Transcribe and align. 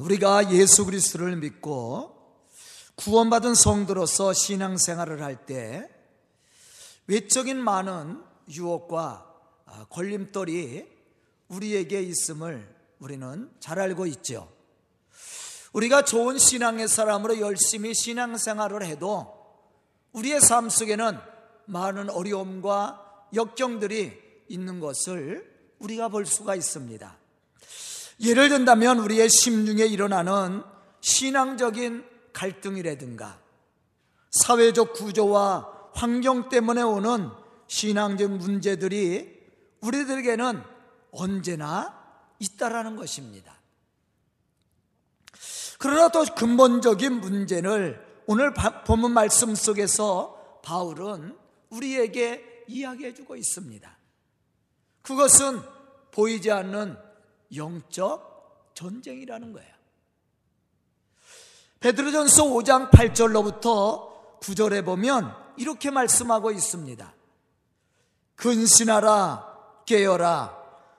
우리가 0.00 0.52
예수 0.52 0.84
그리스도를 0.84 1.36
믿고 1.36 2.14
구원받은 2.96 3.54
성도로서 3.54 4.32
신앙생활을 4.32 5.22
할 5.22 5.46
때 5.46 5.88
외적인 7.06 7.56
많은 7.56 8.22
유혹과 8.50 9.26
아, 9.64 9.86
걸림돌이 9.90 10.86
우리에게 11.48 12.02
있음을 12.02 12.74
우리는 12.98 13.50
잘 13.60 13.78
알고 13.78 14.06
있죠. 14.06 14.52
우리가 15.72 16.04
좋은 16.04 16.38
신앙의 16.38 16.88
사람으로 16.88 17.40
열심히 17.40 17.94
신앙생활을 17.94 18.84
해도 18.84 19.34
우리의 20.12 20.40
삶 20.40 20.68
속에는 20.68 21.18
많은 21.66 22.10
어려움과 22.10 23.28
역경들이 23.34 24.44
있는 24.48 24.80
것을 24.80 25.74
우리가 25.78 26.08
볼 26.08 26.26
수가 26.26 26.54
있습니다. 26.54 27.17
예를 28.20 28.48
든다면 28.48 28.98
우리의 28.98 29.28
심중에 29.28 29.84
일어나는 29.84 30.62
신앙적인 31.00 32.04
갈등이라든가 32.32 33.40
사회적 34.30 34.92
구조와 34.94 35.90
환경 35.94 36.48
때문에 36.48 36.82
오는 36.82 37.30
신앙적 37.68 38.32
문제들이 38.32 39.38
우리들에게는 39.80 40.62
언제나 41.12 41.96
있다라는 42.38 42.96
것입니다. 42.96 43.56
그러나 45.78 46.08
또 46.08 46.24
근본적인 46.24 47.20
문제를 47.20 48.04
오늘 48.26 48.52
본문 48.84 49.12
말씀 49.12 49.54
속에서 49.54 50.60
바울은 50.64 51.36
우리에게 51.70 52.64
이야기해 52.66 53.14
주고 53.14 53.36
있습니다. 53.36 53.96
그것은 55.02 55.62
보이지 56.10 56.50
않는 56.50 57.07
영적 57.54 58.72
전쟁이라는 58.74 59.52
거예요. 59.52 59.78
베드로전서 61.80 62.44
5장 62.44 62.90
8절로부터 62.90 64.40
9절에 64.40 64.84
보면 64.84 65.34
이렇게 65.56 65.90
말씀하고 65.90 66.50
있습니다. 66.50 67.14
근신하라 68.36 69.58
깨어라 69.86 70.56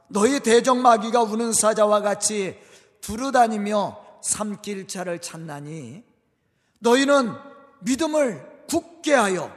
너희 0.07 0.39
대적 0.39 0.77
마귀가 0.77 1.23
우는 1.23 1.53
사자와 1.53 2.01
같이 2.01 2.59
두루다니며 3.02 4.19
삼킬 4.21 4.87
차를 4.87 5.19
찾나니 5.19 6.03
너희는 6.79 7.33
믿음을 7.79 8.65
굳게 8.67 9.13
하여 9.13 9.55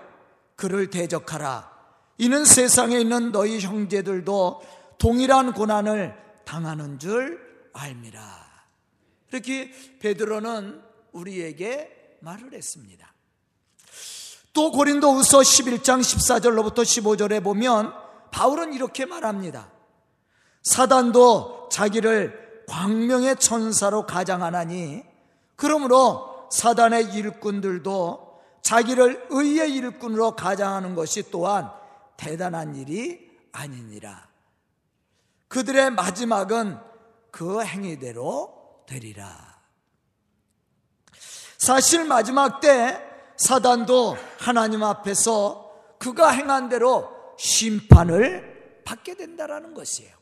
그를 0.55 0.91
대적하라 0.91 1.71
이는 2.19 2.45
세상에 2.45 3.01
있는 3.01 3.33
너희 3.33 3.59
형제들도 3.59 4.63
동일한 4.99 5.53
고난을 5.53 6.17
당하는 6.45 6.99
줄 6.99 7.41
알미라 7.73 8.21
이렇게 9.31 9.73
베드로는 9.99 10.83
우리에게 11.13 12.19
말을 12.21 12.53
했습니다 12.53 13.13
또 14.53 14.71
고린도후서 14.71 15.39
11장 15.39 16.01
14절로부터 16.01 16.83
15절에 16.83 17.43
보면 17.43 17.93
바울은 18.31 18.75
이렇게 18.75 19.07
말합니다. 19.07 19.71
사단도 20.63 21.69
자기를 21.71 22.65
광명의 22.69 23.37
천사로 23.37 24.07
가장하나니 24.07 25.03
그러므로 25.57 26.49
사단의 26.51 27.15
일꾼들도 27.15 28.41
자기를 28.63 29.27
의의 29.31 29.73
일꾼으로 29.75 30.37
가장하는 30.37 30.95
것이 30.95 31.31
또한 31.31 31.71
대단한 32.17 32.77
일이 32.77 33.31
아니니라. 33.53 34.32
그들의 35.53 35.91
마지막은 35.91 36.81
그 37.31 37.63
행위대로 37.63 38.85
되리라. 38.87 39.61
사실 41.59 42.07
마지막 42.07 42.61
때 42.61 42.99
사단도 43.37 44.17
하나님 44.39 44.83
앞에서 44.83 45.71
그가 45.99 46.31
행한 46.31 46.71
대로 46.71 47.11
심판을 47.37 48.81
받게 48.87 49.15
된다라는 49.17 49.75
것이에요. 49.75 50.17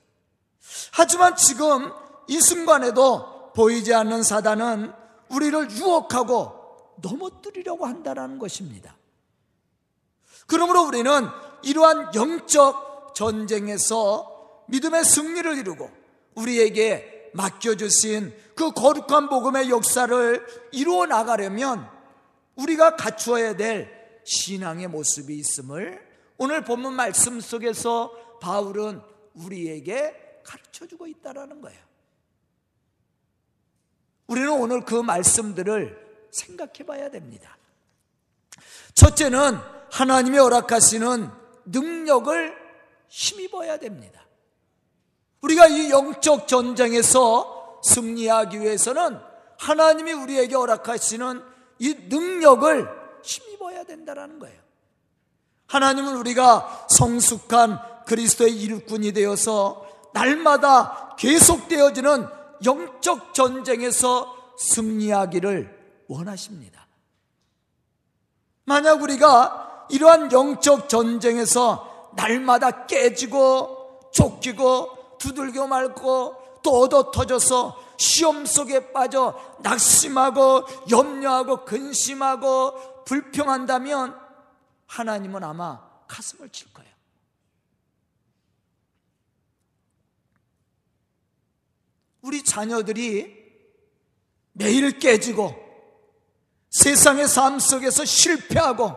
하지만 0.95 1.37
지금 1.37 1.93
이 2.27 2.41
순간에도 2.41 3.53
보이지 3.53 3.95
않는 3.95 4.25
사단은 4.25 4.93
우리를 5.29 5.71
유혹하고 5.71 6.97
넘어뜨리려고 7.03 7.87
한다라는 7.87 8.41
것입니다. 8.41 8.97
그러므로 10.49 10.83
우리는 10.89 11.29
이러한 11.63 12.17
영적 12.17 13.15
전쟁에서 13.15 14.30
믿음의 14.71 15.05
승리를 15.05 15.59
이루고 15.59 15.91
우리에게 16.35 17.31
맡겨주신 17.35 18.35
그 18.55 18.73
거룩한 18.73 19.29
복음의 19.29 19.71
역사를 19.71 20.47
이루어 20.73 21.07
나가려면 21.07 21.89
우리가 22.57 22.97
갖추어야 22.97 23.57
될 23.57 24.21
신앙의 24.25 24.89
모습이 24.89 25.35
있음을 25.37 26.07
오늘 26.39 26.65
본문 26.65 26.95
말씀 26.95 27.41
속에서 27.41 28.13
바울은 28.41 29.01
우리에게 29.35 30.43
가르쳐 30.45 30.87
주고 30.87 31.07
있다라는 31.07 31.61
거예요. 31.61 31.79
우리는 34.27 34.51
오늘 34.51 34.85
그 34.85 34.95
말씀들을 34.95 36.29
생각해 36.31 36.87
봐야 36.87 37.11
됩니다. 37.11 37.57
첫째는 38.95 39.59
하나님이 39.91 40.39
허락하시는 40.39 41.31
능력을 41.67 42.57
힘입어야 43.09 43.79
됩니다. 43.79 44.25
우리가 45.43 45.67
이 45.69 45.91
영적 45.91 46.47
전쟁에서 46.49 47.81
승리하기 47.83 48.61
위해서는 48.61 49.19
하나님이 49.59 50.13
우리에게 50.13 50.55
허락하시는 50.55 51.43
이 51.79 51.95
능력을 52.09 52.89
힘입어야 53.23 53.85
된다는 53.85 54.39
거예요. 54.39 54.61
하나님은 55.67 56.17
우리가 56.17 56.87
성숙한 56.89 57.81
그리스도의 58.07 58.55
일꾼이 58.61 59.13
되어서 59.13 59.87
날마다 60.13 61.15
계속되어지는 61.17 62.27
영적 62.65 63.33
전쟁에서 63.33 64.37
승리하기를 64.59 66.05
원하십니다. 66.09 66.87
만약 68.65 69.03
우리가 69.03 69.87
이러한 69.91 70.33
영적 70.33 70.89
전쟁에서 70.89 72.11
날마다 72.17 72.87
깨지고 72.87 74.11
쫓기고 74.13 75.00
두들겨 75.21 75.69
말고 75.69 76.61
또 76.63 76.81
얻어 76.81 77.11
터져서 77.11 77.95
시험 77.99 78.47
속에 78.47 78.93
빠져 78.93 79.39
낙심하고 79.63 80.65
염려하고 80.91 81.65
근심하고 81.65 83.05
불평한다면 83.05 84.19
하나님은 84.87 85.45
아마 85.45 85.81
가슴을 86.09 86.49
칠 86.51 86.73
거예요. 86.73 86.91
우리 92.23 92.43
자녀들이 92.43 93.39
매일 94.53 94.99
깨지고 94.99 95.55
세상의 96.71 97.29
삶 97.29 97.59
속에서 97.59 98.05
실패하고 98.05 98.97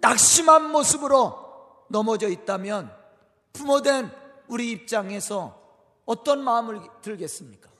낙심한 0.00 0.70
모습으로 0.70 1.86
넘어져 1.88 2.28
있다면 2.28 2.94
부모된 3.52 4.10
우리 4.48 4.70
입장에서 4.70 5.58
어떤 6.04 6.42
마음을 6.42 6.80
들겠습니까? 7.02 7.70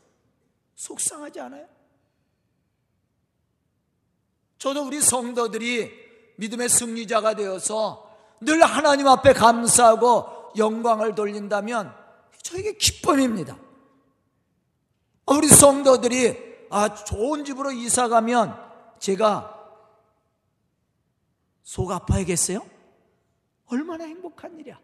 속상하지 0.75 1.41
않아요? 1.41 1.67
저도 4.59 4.87
우리 4.87 5.01
성도들이 5.01 5.91
믿음의 6.37 6.69
승리자가 6.69 7.35
되어서 7.35 8.17
늘 8.41 8.63
하나님 8.63 9.09
앞에 9.09 9.33
감사하고 9.33 10.53
영광을 10.57 11.15
돌린다면 11.15 11.95
저에게 12.43 12.77
기쁨입니다. 12.77 13.59
우리 15.27 15.49
성도들이 15.49 16.67
아 16.71 16.95
좋은 16.95 17.45
집으로 17.45 17.73
이사 17.73 18.09
가면 18.09 18.57
제가 18.99 19.55
속 21.63 21.91
아파야겠어요? 21.91 22.61
얼마나 23.67 24.05
행복한 24.05 24.59
일이야. 24.59 24.81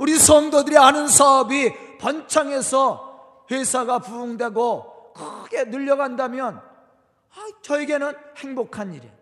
우리 0.00 0.18
성도들이 0.18 0.78
아는 0.78 1.08
사업이 1.08 1.98
번창해서 1.98 3.44
회사가 3.50 3.98
부흥되고 3.98 5.12
크게 5.12 5.64
늘려간다면 5.64 6.56
아, 6.56 7.48
저에게는 7.60 8.14
행복한 8.38 8.94
일이에요. 8.94 9.12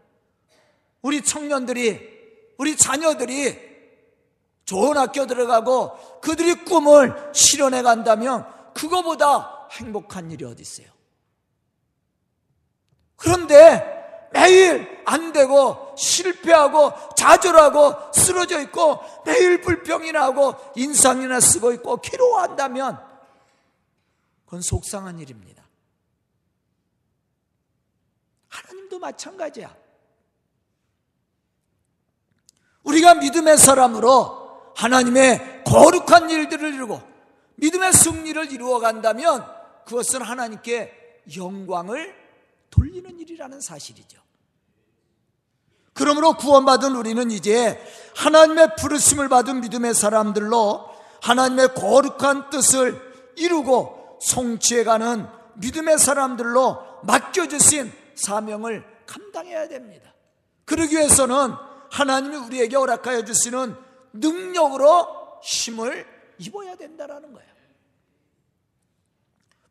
우리 1.02 1.20
청년들이, 1.20 2.54
우리 2.58 2.76
자녀들이 2.76 3.58
좋은 4.66 4.96
학교 4.96 5.26
들어가고 5.26 6.20
그들이 6.20 6.64
꿈을 6.64 7.32
실현해 7.34 7.82
간다면 7.82 8.46
그거보다 8.72 9.66
행복한 9.72 10.30
일이 10.30 10.44
어디 10.44 10.62
있어요? 10.62 10.86
그런데 13.16 13.97
매일 14.38 15.02
안 15.04 15.32
되고 15.32 15.94
실패하고 15.96 16.92
좌절하고 17.16 18.12
쓰러져 18.12 18.60
있고 18.62 19.00
매일 19.24 19.60
불평이나 19.60 20.22
하고 20.22 20.54
인상이나 20.76 21.40
쓰고 21.40 21.72
있고 21.72 21.96
괴로워한다면 21.96 23.02
그건 24.44 24.62
속상한 24.62 25.18
일입니다. 25.18 25.58
우리들도 28.88 28.98
마찬가지야. 28.98 29.74
우리가 32.82 33.14
믿음의 33.14 33.58
사람으로 33.58 34.72
하나님의 34.74 35.64
거룩한 35.64 36.30
일들을 36.30 36.74
이루고 36.74 37.00
믿음의 37.56 37.92
승리를 37.92 38.52
이루어 38.52 38.78
간다면 38.78 39.44
그것은 39.84 40.22
하나님께 40.22 41.22
영광을 41.36 42.16
돌리는 42.70 43.18
일이라는 43.18 43.60
사실이죠. 43.60 44.27
그러므로 45.98 46.34
구원받은 46.34 46.94
우리는 46.94 47.28
이제 47.32 47.84
하나님의 48.14 48.76
부르심을 48.76 49.28
받은 49.28 49.60
믿음의 49.62 49.94
사람들로 49.94 50.88
하나님의 51.20 51.74
거룩한 51.74 52.50
뜻을 52.50 53.02
이루고 53.34 54.18
성취해가는 54.22 55.26
믿음의 55.56 55.98
사람들로 55.98 57.00
맡겨주신 57.02 57.92
사명을 58.14 58.84
감당해야 59.06 59.66
됩니다. 59.66 60.14
그러기 60.66 60.94
위해서는 60.94 61.54
하나님이 61.90 62.36
우리에게 62.36 62.76
허락하여 62.76 63.24
주시는 63.24 63.74
능력으로 64.12 65.40
힘을 65.42 66.06
입어야 66.38 66.76
된다는 66.76 67.32
거예요. 67.32 67.48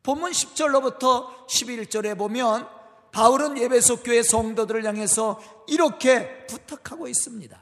본문 0.04 0.32
10절로부터 0.32 1.48
11절에 1.48 2.18
보면 2.18 2.77
바울은 3.18 3.58
예배소 3.58 4.04
교회 4.04 4.22
성도들을 4.22 4.86
향해서 4.86 5.42
이렇게 5.66 6.46
부탁하고 6.46 7.08
있습니다. 7.08 7.60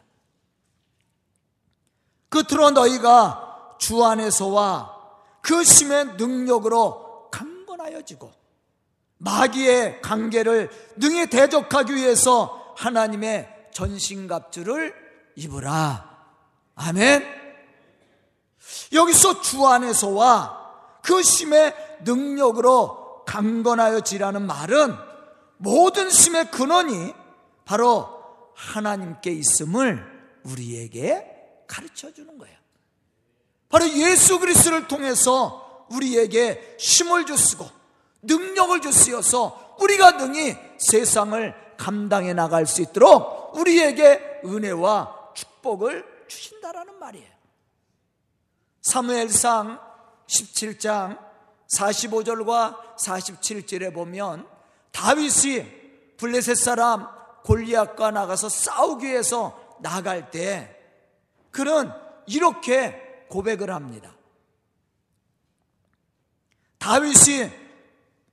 끝으로 2.28 2.72
너희가 2.72 3.78
주 3.80 4.04
안에서와 4.04 4.94
그 5.40 5.64
심의 5.64 6.08
능력으로 6.18 7.30
강건하여지고 7.32 8.34
마귀의 9.20 10.02
관계를 10.02 10.70
능히 10.98 11.30
대적하기 11.30 11.96
위해서 11.96 12.74
하나님의 12.76 13.70
전신갑주를 13.72 14.94
입으라. 15.38 16.18
아멘. 16.76 17.24
여기서 18.92 19.40
주 19.40 19.66
안에서와 19.66 21.00
그 21.02 21.24
심의 21.24 21.74
능력으로 22.04 23.24
강건하여지라는 23.24 24.46
말은 24.46 25.15
모든 25.58 26.10
심의 26.10 26.52
근원이 26.52 27.14
바로 27.66 28.10
하나님께 28.56 29.32
있음을 29.32 30.04
우리에게 30.44 31.64
가르쳐 31.68 32.14
주는 32.14 32.38
거예요. 32.38 32.56
바로 33.70 33.90
예수 33.90 34.40
그리스도를 34.40 34.88
통해서 34.88 35.88
우리에게 35.92 36.78
힘을 36.80 37.26
주시고 37.26 37.68
능력을 38.22 38.82
주시어서 38.82 39.76
우리가 39.80 40.12
능히 40.12 40.56
세상을 40.78 41.76
감당해 41.78 42.34
나갈 42.34 42.66
수 42.66 42.82
있도록 42.82 43.56
우리에게 43.56 44.42
은혜와 44.46 45.32
축복을 45.34 46.26
주신다라는 46.28 47.00
말이에요. 47.00 47.36
사무엘상 48.82 49.80
17장 50.28 51.20
45절과 51.68 52.96
47절에 52.98 53.94
보면 53.94 54.48
다윗이 54.96 56.16
블레셋 56.18 56.56
사람 56.56 57.06
골리앗과 57.44 58.12
나가서 58.12 58.48
싸우기 58.48 59.06
위해서 59.06 59.78
나갈 59.82 60.32
때 60.32 60.74
그는 61.52 61.92
이렇게 62.28 63.26
고백을 63.30 63.72
합니다. 63.72 64.16
다윗이 66.80 67.52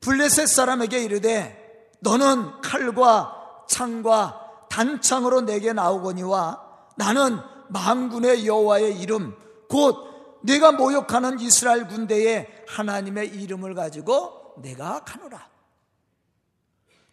블레셋 0.00 0.46
사람에게 0.46 1.02
이르되 1.02 1.90
너는 2.00 2.60
칼과 2.60 3.64
창과 3.68 4.66
단창으로 4.70 5.42
내게 5.42 5.72
나오거니와 5.72 6.62
나는 6.96 7.38
망군의 7.70 8.46
여호와의 8.46 9.00
이름 9.00 9.36
곧 9.68 10.40
내가 10.42 10.72
모욕하는 10.72 11.40
이스라엘 11.40 11.88
군대의 11.88 12.64
하나님의 12.68 13.28
이름을 13.28 13.74
가지고 13.74 14.54
내가 14.58 15.02
가노라. 15.04 15.51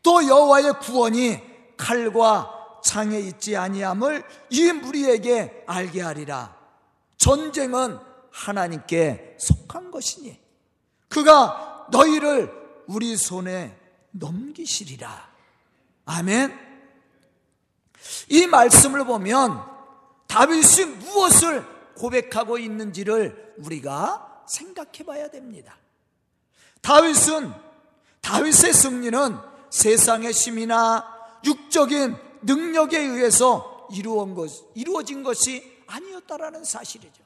또 0.01 0.25
여호와의 0.25 0.79
구원이 0.79 1.41
칼과 1.77 2.79
창에 2.83 3.19
있지 3.19 3.55
아니함을 3.55 4.23
이 4.49 4.71
무리에게 4.71 5.63
알게 5.67 6.01
하리라. 6.01 6.55
전쟁은 7.17 7.99
하나님께 8.31 9.37
속한 9.39 9.91
것이니 9.91 10.39
그가 11.07 11.87
너희를 11.91 12.51
우리 12.87 13.17
손에 13.17 13.77
넘기시리라. 14.11 15.29
아멘. 16.05 16.57
이 18.29 18.47
말씀을 18.47 19.05
보면 19.05 19.63
다윗이 20.27 20.85
무엇을 20.99 21.65
고백하고 21.95 22.57
있는지를 22.57 23.55
우리가 23.57 24.43
생각해 24.47 25.03
봐야 25.05 25.29
됩니다. 25.29 25.77
다윗은 26.81 27.53
다윗의 28.21 28.73
승리는 28.73 29.37
세상의 29.69 30.31
힘이나 30.31 31.05
육적인 31.45 32.15
능력에 32.41 32.97
의해서 32.97 33.87
이루어진, 33.91 34.35
것, 34.35 34.51
이루어진 34.75 35.23
것이 35.23 35.83
아니었다라는 35.87 36.63
사실이죠. 36.63 37.23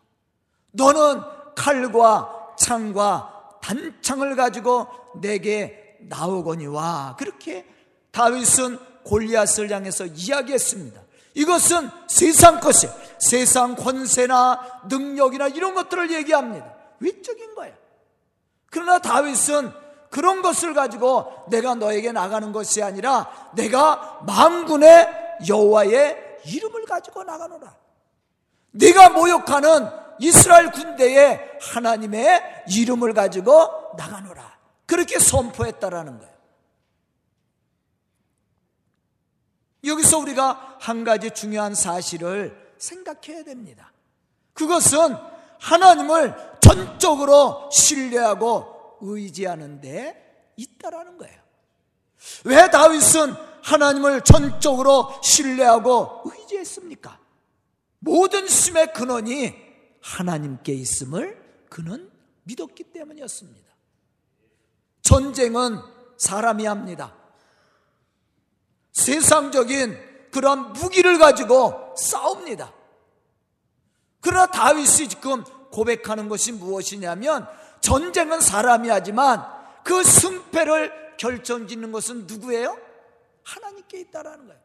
너는 0.72 1.22
칼과 1.56 2.56
창과 2.58 3.60
단창을 3.62 4.36
가지고 4.36 4.88
내게 5.16 5.98
나오거니와 6.02 7.16
그렇게 7.18 7.66
다윗은 8.12 8.80
골리앗을 9.04 9.72
향해서 9.72 10.06
이야기했습니다. 10.06 11.02
이것은 11.36 11.90
세상 12.08 12.60
것이 12.60 12.88
세상 13.20 13.76
권세나 13.76 14.84
능력이나 14.88 15.48
이런 15.48 15.74
것들을 15.74 16.12
얘기합니다. 16.12 16.74
외적인 17.00 17.56
거예요. 17.56 17.74
그러나 18.70 19.00
다윗은 19.00 19.72
그런 20.14 20.44
것을 20.44 20.76
가지고 20.76 21.44
내가 21.48 21.74
너에게 21.74 22.12
나가는 22.12 22.52
것이 22.52 22.84
아니라 22.84 23.50
내가 23.56 24.22
망군의 24.28 25.40
여호와의 25.48 26.40
이름을 26.46 26.86
가지고 26.86 27.24
나가노라. 27.24 27.76
네가 28.74 29.10
모욕하는 29.10 29.90
이스라엘 30.20 30.70
군대의 30.70 31.58
하나님의 31.60 32.66
이름을 32.68 33.16
가지고 33.16 33.96
나가노라. 33.98 34.56
그렇게 34.86 35.18
선포했다라는 35.18 36.20
거예요. 36.20 36.34
여기서 39.84 40.20
우리가 40.20 40.78
한 40.80 41.04
가지 41.04 41.32
중요한 41.32 41.74
사실을 41.74 42.76
생각해야 42.78 43.44
됩니다. 43.44 43.92
그것은 44.54 45.18
하나님을 45.60 46.36
전적으로 46.62 47.68
신뢰하고 47.72 48.73
의지하는 49.04 49.82
데 49.82 50.52
있다라는 50.56 51.18
거예요. 51.18 51.42
왜 52.46 52.70
다윗은 52.70 53.34
하나님을 53.62 54.22
전적으로 54.22 55.14
신뢰하고 55.22 56.24
의지했습니까? 56.26 57.20
모든 58.00 58.48
심의 58.48 58.94
근원이 58.94 59.54
하나님께 60.02 60.74
있음을 60.74 61.42
그는 61.70 62.10
믿었기 62.44 62.84
때문이었습니다. 62.86 63.74
전쟁은 65.02 65.80
사람이 66.18 66.66
합니다. 66.66 67.16
세상적인 68.92 69.98
그런 70.32 70.74
무기를 70.74 71.18
가지고 71.18 71.94
싸웁니다. 71.98 72.74
그러나 74.20 74.48
다윗이 74.48 75.10
지금 75.10 75.44
고백하는 75.72 76.30
것이 76.30 76.52
무엇이냐면 76.52 77.48
전쟁은 77.84 78.40
사람이 78.40 78.88
하지만 78.88 79.46
그 79.84 80.06
승패를 80.06 81.18
결정짓는 81.18 81.92
것은 81.92 82.26
누구예요? 82.28 82.78
하나님께 83.44 84.00
있다라는 84.00 84.48
거예요. 84.48 84.62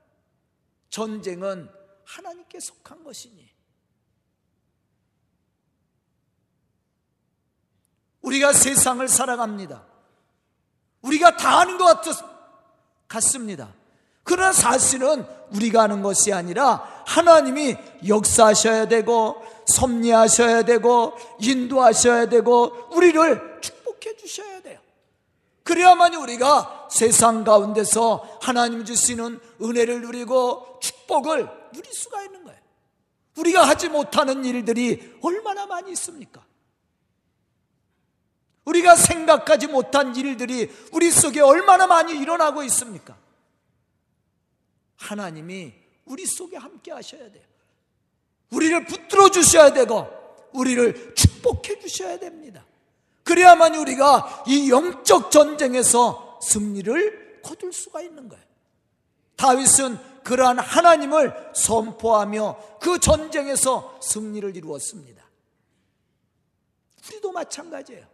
전쟁은 0.89 1.69
하나님께 2.05 2.61
속한 2.61 3.03
것이니. 3.03 3.51
우리가 8.23 8.53
세상을 8.53 9.07
살아갑니다. 9.09 9.85
우리가 11.03 11.37
다 11.37 11.59
아는 11.59 11.77
것 11.77 12.01
같습니다. 13.09 13.75
그러나 14.23 14.53
사실은 14.53 15.27
우리가 15.51 15.83
아는 15.83 16.03
것이 16.03 16.33
아니라 16.33 17.03
하나님이 17.05 17.77
역사하셔야 18.07 18.87
되고 18.87 19.43
섭리하셔야 19.69 20.63
되고 20.63 21.15
인도하셔야 21.41 22.29
되고 22.29 22.89
우리를 22.93 23.61
축복해 23.61 24.17
주셔야 24.17 24.61
돼요. 24.63 24.81
그래야만 25.63 26.15
우리가 26.15 26.89
세상 26.91 27.45
가운데서 27.45 28.39
하나님 28.41 28.85
주시는 28.85 29.39
은혜를 29.61 30.01
누리고 30.01 30.79
축복을 30.81 31.47
누릴 31.73 31.93
수가 31.93 32.25
있는 32.25 32.43
거예요. 32.45 32.59
우리가 33.37 33.69
하지 33.69 33.89
못하는 33.89 34.45
일들이 34.45 35.19
얼마나 35.23 35.67
많이 35.67 35.93
있습니까? 35.93 36.45
우리가 38.65 38.97
생각하지 38.97 39.67
못한 39.67 40.17
일들이 40.17 40.71
우리 40.93 41.11
속에 41.11 41.41
얼마나 41.41 41.87
많이 41.87 42.19
일어나고 42.19 42.63
있습니까? 42.65 43.17
하나님이 44.97 45.75
우리 46.07 46.27
속에 46.27 46.57
함께 46.57 46.93
하셔야 46.93 47.31
돼요. 47.31 47.48
우리를 48.51 48.87
붙들어 48.87 49.31
주셔야 49.31 49.73
되고 49.73 50.09
우리를 50.53 51.15
축복해 51.15 51.79
주셔야 51.81 52.19
됩니다. 52.19 52.65
그래야만 53.25 53.75
우리가 53.75 54.45
이 54.47 54.71
영적 54.71 55.31
전쟁에서 55.31 56.39
승리를 56.43 57.41
거둘 57.43 57.73
수가 57.73 58.01
있는 58.01 58.29
거예요. 58.29 58.45
다윗은 59.37 59.99
그러한 60.25 60.59
하나님을 60.59 61.51
선포하며 61.55 62.59
그 62.81 62.99
전쟁에서 62.99 63.99
승리를 64.03 64.57
이루었습니다. 64.57 65.23
우리도 67.09 67.33
마찬가지예요. 67.33 68.07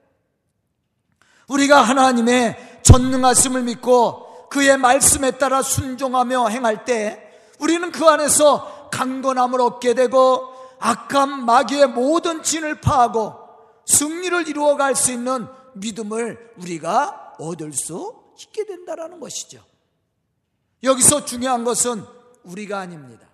우리가 1.49 1.83
하나님의 1.83 2.81
전능하심을 2.83 3.62
믿고 3.64 4.49
그의 4.49 4.79
말씀에 4.79 5.33
따라 5.33 5.62
순종하며 5.62 6.49
행할 6.49 6.85
때 6.85 7.21
우리는 7.59 7.91
그 7.91 8.05
안에서 8.07 8.74
강건함을 8.95 9.61
얻게 9.61 9.95
되고 9.95 10.55
악한 10.79 11.45
마귀의 11.45 11.89
모든 11.89 12.43
진을 12.45 12.81
파하고 12.81 13.35
승리를 13.87 14.47
이루어갈 14.49 14.95
수 14.95 15.11
있는 15.11 15.49
믿음을 15.75 16.55
우리가 16.59 17.35
얻을 17.41 17.73
수 17.73 18.15
있게 18.41 18.65
된다는 18.65 19.19
것이죠. 19.19 19.65
여기서 20.85 21.25
중요한 21.25 21.65
것은 21.65 22.05
우리가 22.45 22.79
아닙니다. 22.79 23.27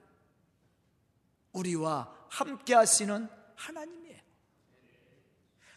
우리와 1.53 2.09
함께 2.29 2.75
하시는 2.75 3.29
하나님이에요. 3.57 4.19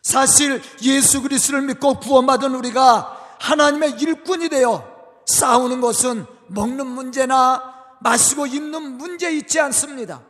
사실 0.02 0.62
예수 0.84 1.22
그리스도를 1.22 1.64
믿고 1.64 2.00
구원받은 2.00 2.56
우리가 2.56 3.38
하나님의 3.40 4.00
일꾼이 4.00 4.48
되어 4.48 4.88
싸우는 5.26 5.82
것은 5.82 6.26
먹는 6.48 6.88
문제나 6.88 7.73
마시고 8.04 8.46
입는 8.46 8.98
문제 8.98 9.32
있지 9.32 9.60
않습니다. 9.60 10.22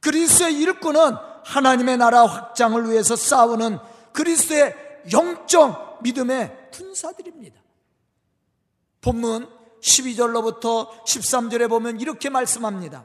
그리스도의 0.00 0.58
일꾼은 0.60 1.16
하나님의 1.44 1.96
나라 1.96 2.24
확장을 2.26 2.88
위해서 2.90 3.16
싸우는 3.16 3.78
그리스도의 4.12 4.74
영적 5.12 6.02
믿음의 6.02 6.70
군사들입니다. 6.72 7.60
본문 9.00 9.48
12절로부터 9.80 10.88
13절에 11.04 11.68
보면 11.68 12.00
이렇게 12.00 12.30
말씀합니다. 12.30 13.04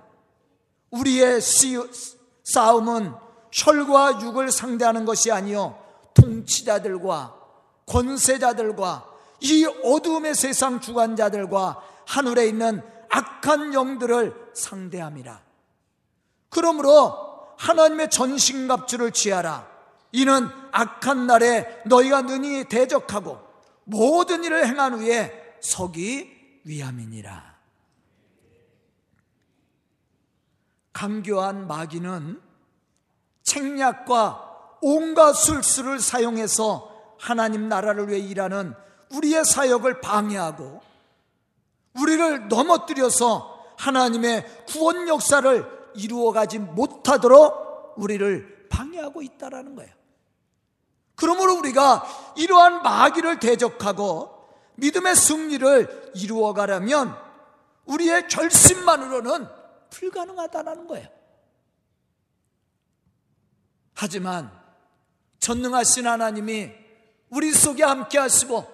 우리의 0.92 1.40
싸움은 2.44 3.14
혈과 3.52 4.22
육을 4.22 4.52
상대하는 4.52 5.06
것이 5.06 5.32
아니요 5.32 5.84
통치자들과 6.14 7.36
권세자들과 7.88 9.10
이 9.40 9.66
어둠의 9.84 10.36
세상 10.36 10.80
주관자들과 10.80 11.82
하늘에 12.06 12.48
있는 12.48 12.82
악한 13.10 13.74
영들을 13.74 14.52
상대함이라. 14.54 15.42
그러므로 16.50 17.56
하나님의 17.58 18.10
전신갑주를 18.10 19.12
취하라. 19.12 19.68
이는 20.12 20.50
악한 20.72 21.28
날에 21.28 21.82
너희가 21.86 22.22
능히 22.22 22.66
대적하고 22.66 23.40
모든 23.84 24.44
일을 24.44 24.68
행한 24.68 24.94
후에 24.94 25.58
서기 25.62 26.62
위함이니라. 26.66 27.58
강교한 30.94 31.68
마귀는 31.68 32.42
책략과 33.44 34.78
온갖 34.82 35.34
술수를 35.34 36.00
사용해서 36.00 37.16
하나님 37.20 37.70
나라를 37.70 38.10
위해 38.10 38.20
일하는 38.20 38.74
우리의 39.12 39.46
사역을 39.46 40.02
방해하고 40.02 40.82
우리를 42.00 42.48
넘어뜨려서 42.48 43.76
하나님의 43.78 44.66
구원 44.68 45.08
역사를 45.08 45.92
이루어가지 45.96 46.60
못하도록 46.60 47.96
우리를 47.98 48.68
방해하고 48.70 49.22
있다라는 49.22 49.76
거예요. 49.76 49.92
그러므로 51.16 51.56
우리가 51.58 52.06
이러한 52.38 52.84
마귀를 52.84 53.40
대적하고 53.40 54.38
믿음의 54.76 55.16
승리를 55.16 56.12
이루어가려면 56.16 57.18
우리의 57.86 58.28
결심만으로는 58.28 59.48
불가능하다는 59.90 60.88
거예요. 60.88 61.08
하지만 63.96 64.52
전능하신 65.40 66.06
하나님이 66.06 66.72
우리 67.30 67.52
속에 67.52 67.84
함께 67.84 68.20
하시고 68.20 68.66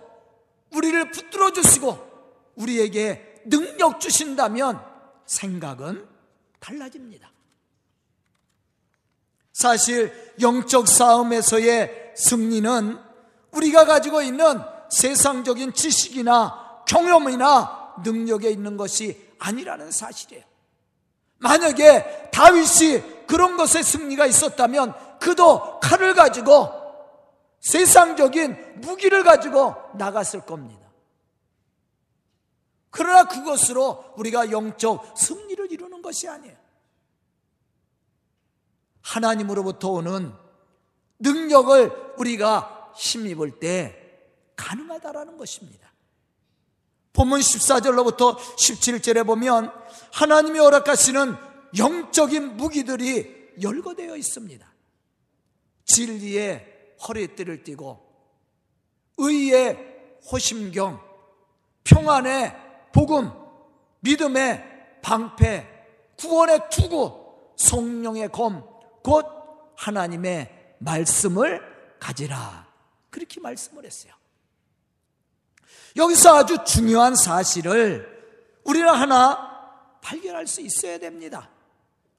우리를 0.73 1.11
붙들어 1.11 1.51
주시고 1.51 2.12
우리에게 2.55 3.41
능력 3.45 3.99
주신다면 3.99 4.81
생각은 5.25 6.07
달라집니다. 6.59 7.31
사실 9.51 10.11
영적 10.41 10.87
싸움에서의 10.87 12.13
승리는 12.15 12.99
우리가 13.51 13.85
가지고 13.85 14.21
있는 14.21 14.59
세상적인 14.89 15.73
지식이나 15.73 16.83
경험이나 16.87 17.95
능력에 18.03 18.49
있는 18.49 18.77
것이 18.77 19.33
아니라는 19.39 19.91
사실이에요. 19.91 20.43
만약에 21.37 22.29
다윗이 22.31 23.25
그런 23.27 23.57
것에 23.57 23.83
승리가 23.83 24.25
있었다면 24.25 25.19
그도 25.19 25.79
칼을 25.79 26.13
가지고 26.13 26.69
세상적인 27.59 28.81
무기를 28.81 29.23
가지고 29.23 29.75
나갔을 29.95 30.41
겁니다. 30.41 30.82
그러나 32.93 33.23
그것으로 33.23 34.13
우리가 34.17 34.51
영적 34.51 35.17
승리를 35.17 35.71
이루는 35.71 36.03
것이 36.03 36.29
아니에요. 36.29 36.55
하나님으로부터 39.01 39.89
오는 39.89 40.31
능력을 41.17 42.13
우리가 42.19 42.93
힘입을 42.95 43.59
때 43.59 43.99
가능하다라는 44.55 45.39
것입니다. 45.39 45.91
본문 47.13 47.39
14절로부터 47.39 48.37
17절에 48.37 49.25
보면 49.25 49.73
하나님이 50.11 50.59
허락하시는 50.59 51.35
영적인 51.75 52.57
무기들이 52.57 53.53
열거되어 53.59 54.15
있습니다. 54.15 54.71
진리의 55.85 56.95
허리띠를 57.07 57.63
띠고 57.63 57.99
의의 59.17 59.77
호심경, 60.31 61.01
평안의 61.83 62.62
복음, 62.93 63.31
믿음의 63.99 65.01
방패, 65.01 65.67
구원의 66.17 66.69
투구, 66.71 67.23
성령의 67.57 68.29
검, 68.31 68.63
곧 69.03 69.25
하나님의 69.75 70.75
말씀을 70.79 71.61
가지라. 71.99 72.67
그렇게 73.09 73.41
말씀을 73.41 73.85
했어요. 73.85 74.13
여기서 75.95 76.37
아주 76.37 76.57
중요한 76.65 77.15
사실을 77.15 78.07
우리는 78.63 78.87
하나 78.87 79.51
발견할 80.01 80.47
수 80.47 80.61
있어야 80.61 80.97
됩니다. 80.97 81.49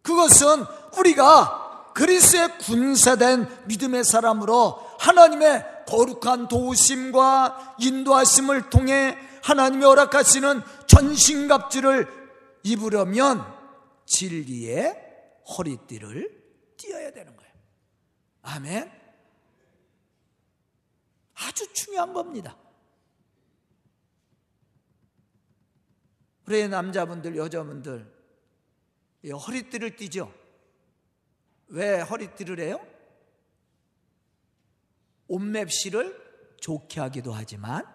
그것은 0.02 0.64
우리가 0.96 1.92
그리스의 1.94 2.58
군사된 2.58 3.48
믿음의 3.66 4.04
사람으로 4.04 4.80
하나님의 4.98 5.64
거룩한 5.86 6.48
도우심과 6.48 7.76
인도하심을 7.78 8.70
통해 8.70 9.16
하나님이 9.44 9.84
허락하시는 9.84 10.62
전신갑주를 10.86 12.08
입으려면 12.62 13.44
진리의 14.06 14.94
허리띠를 15.46 16.74
띄어야 16.78 17.10
되는 17.10 17.36
거예요. 17.36 17.52
아멘. 18.40 18.90
아주 21.34 21.70
중요한 21.74 22.14
겁니다. 22.14 22.56
우리 26.46 26.66
남자분들, 26.66 27.36
여자분들, 27.36 28.14
허리띠를 29.30 29.96
띠죠? 29.96 30.32
왜 31.66 32.00
허리띠를 32.00 32.60
해요? 32.60 32.80
옷맵시를 35.28 36.56
좋게 36.60 37.00
하기도 37.00 37.34
하지만 37.34 37.93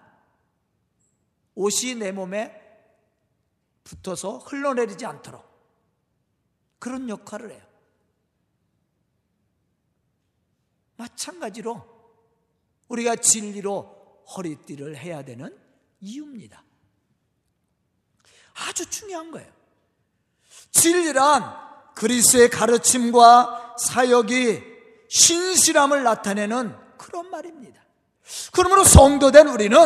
옷이 1.56 1.96
내 1.96 2.12
몸에 2.12 2.56
붙어서 3.84 4.38
흘러내리지 4.40 5.06
않도록 5.06 5.48
그런 6.80 7.10
역할을 7.10 7.52
해요. 7.52 7.62
마찬가지로 10.96 11.86
우리가 12.88 13.16
진리로 13.16 14.24
허리띠를 14.36 14.98
해야 14.98 15.24
되는 15.24 15.58
이유입니다. 16.02 16.64
아주 18.68 18.90
중요한 18.90 19.32
거예요. 19.32 19.52
진리란 20.72 21.70
그리스의 21.96 22.50
가르침과 22.50 23.76
사역이 23.78 24.62
신실함을 25.10 26.04
나타내는 26.04 26.76
그런 26.98 27.30
말입니다. 27.30 27.82
그러므로 28.54 28.84
성도된 28.84 29.48
우리는 29.48 29.78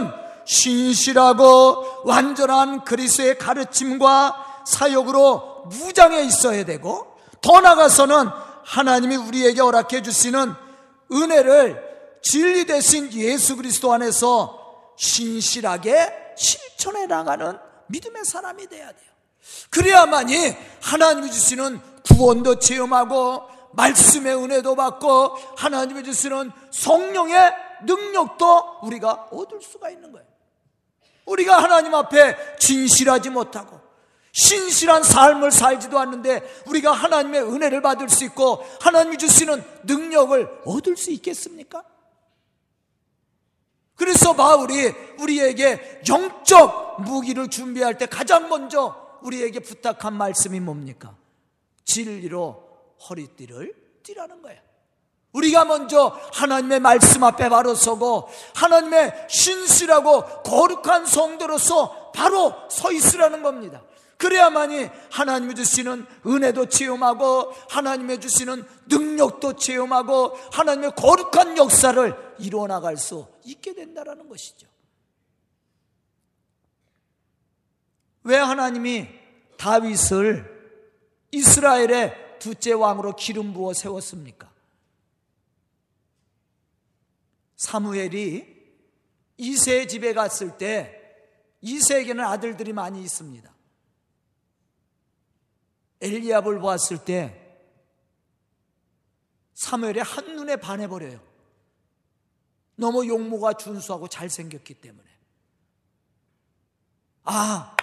신실하고 0.45 2.03
완전한 2.05 2.83
그리스의 2.83 3.37
가르침과 3.37 4.63
사역으로 4.65 5.65
무장해 5.67 6.23
있어야 6.23 6.65
되고 6.65 7.17
더 7.41 7.61
나아가서는 7.61 8.27
하나님이 8.63 9.15
우리에게 9.17 9.61
허락해 9.61 10.01
주시는 10.01 10.53
은혜를 11.11 11.93
진리 12.21 12.65
대신 12.65 13.11
예수 13.13 13.55
그리스도 13.57 13.91
안에서 13.93 14.93
신실하게 14.97 16.33
실천해 16.37 17.05
나가는 17.05 17.57
믿음의 17.87 18.25
사람이 18.25 18.67
돼야 18.67 18.87
돼요. 18.87 19.11
그래야만이 19.69 20.55
하나님이 20.81 21.31
주시는 21.31 21.81
구원도 22.05 22.59
체험하고 22.59 23.43
말씀의 23.73 24.35
은혜도 24.35 24.75
받고 24.75 25.35
하나님이 25.57 26.03
주시는 26.03 26.51
성령의 26.71 27.53
능력도 27.85 28.79
우리가 28.83 29.29
얻을 29.31 29.61
수가 29.61 29.89
있는 29.89 30.11
거예요. 30.11 30.27
우리가 31.25 31.61
하나님 31.61 31.93
앞에 31.93 32.57
진실하지 32.57 33.29
못하고 33.29 33.79
신실한 34.33 35.03
삶을 35.03 35.51
살지도 35.51 35.99
않는데 35.99 36.41
우리가 36.67 36.91
하나님의 36.91 37.43
은혜를 37.43 37.81
받을 37.81 38.09
수 38.09 38.23
있고 38.25 38.65
하나님이 38.81 39.17
주시는 39.17 39.63
능력을 39.83 40.61
얻을 40.65 40.97
수 40.97 41.11
있겠습니까? 41.11 41.83
그래서 43.95 44.33
바울이 44.33 44.91
우리에게 45.19 46.01
영적 46.09 47.03
무기를 47.03 47.47
준비할 47.49 47.97
때 47.97 48.07
가장 48.07 48.49
먼저 48.49 49.19
우리에게 49.21 49.59
부탁한 49.59 50.13
말씀이 50.13 50.59
뭡니까? 50.59 51.15
진리로 51.85 52.67
허리띠를 53.07 53.73
띠라는 54.01 54.41
거예요. 54.41 54.59
우리가 55.33 55.65
먼저 55.65 56.17
하나님의 56.33 56.79
말씀 56.79 57.23
앞에 57.23 57.49
바로 57.49 57.75
서고 57.75 58.29
하나님의 58.53 59.27
신실하고 59.29 60.43
거룩한 60.43 61.05
성도로서 61.05 62.11
바로 62.11 62.53
서 62.69 62.91
있으라는 62.91 63.41
겁니다. 63.43 63.83
그래야만이 64.17 64.89
하나님이 65.11 65.55
주시는 65.55 66.05
은혜도 66.25 66.69
체험하고 66.69 67.51
하나님의 67.69 68.21
주시는 68.21 68.63
능력도 68.87 69.57
체험하고 69.57 70.37
하나님의 70.51 70.95
거룩한 70.95 71.57
역사를 71.57 72.35
이루어 72.39 72.67
나갈 72.67 72.95
수 72.95 73.27
있게 73.43 73.73
된다라는 73.73 74.29
것이죠. 74.29 74.67
왜 78.23 78.37
하나님이 78.37 79.09
다윗을 79.57 80.53
이스라엘의 81.31 82.37
둘째 82.39 82.71
왕으로 82.71 83.15
기름 83.15 83.53
부어 83.53 83.73
세웠습니까? 83.73 84.52
사무엘이 87.55 88.53
이세 89.37 89.87
집에 89.87 90.13
갔을 90.13 90.57
때 90.57 90.99
이세에게는 91.61 92.23
아들들이 92.23 92.73
많이 92.73 93.01
있습니다. 93.01 93.53
엘리압을 96.01 96.59
보았을 96.59 97.05
때 97.05 97.39
사무엘이 99.53 99.99
한눈에 100.01 100.57
반해버려요. 100.57 101.21
너무 102.75 103.07
용모가 103.07 103.53
준수하고 103.53 104.07
잘생겼기 104.07 104.73
때문에. 104.75 105.07
아, 107.23 107.75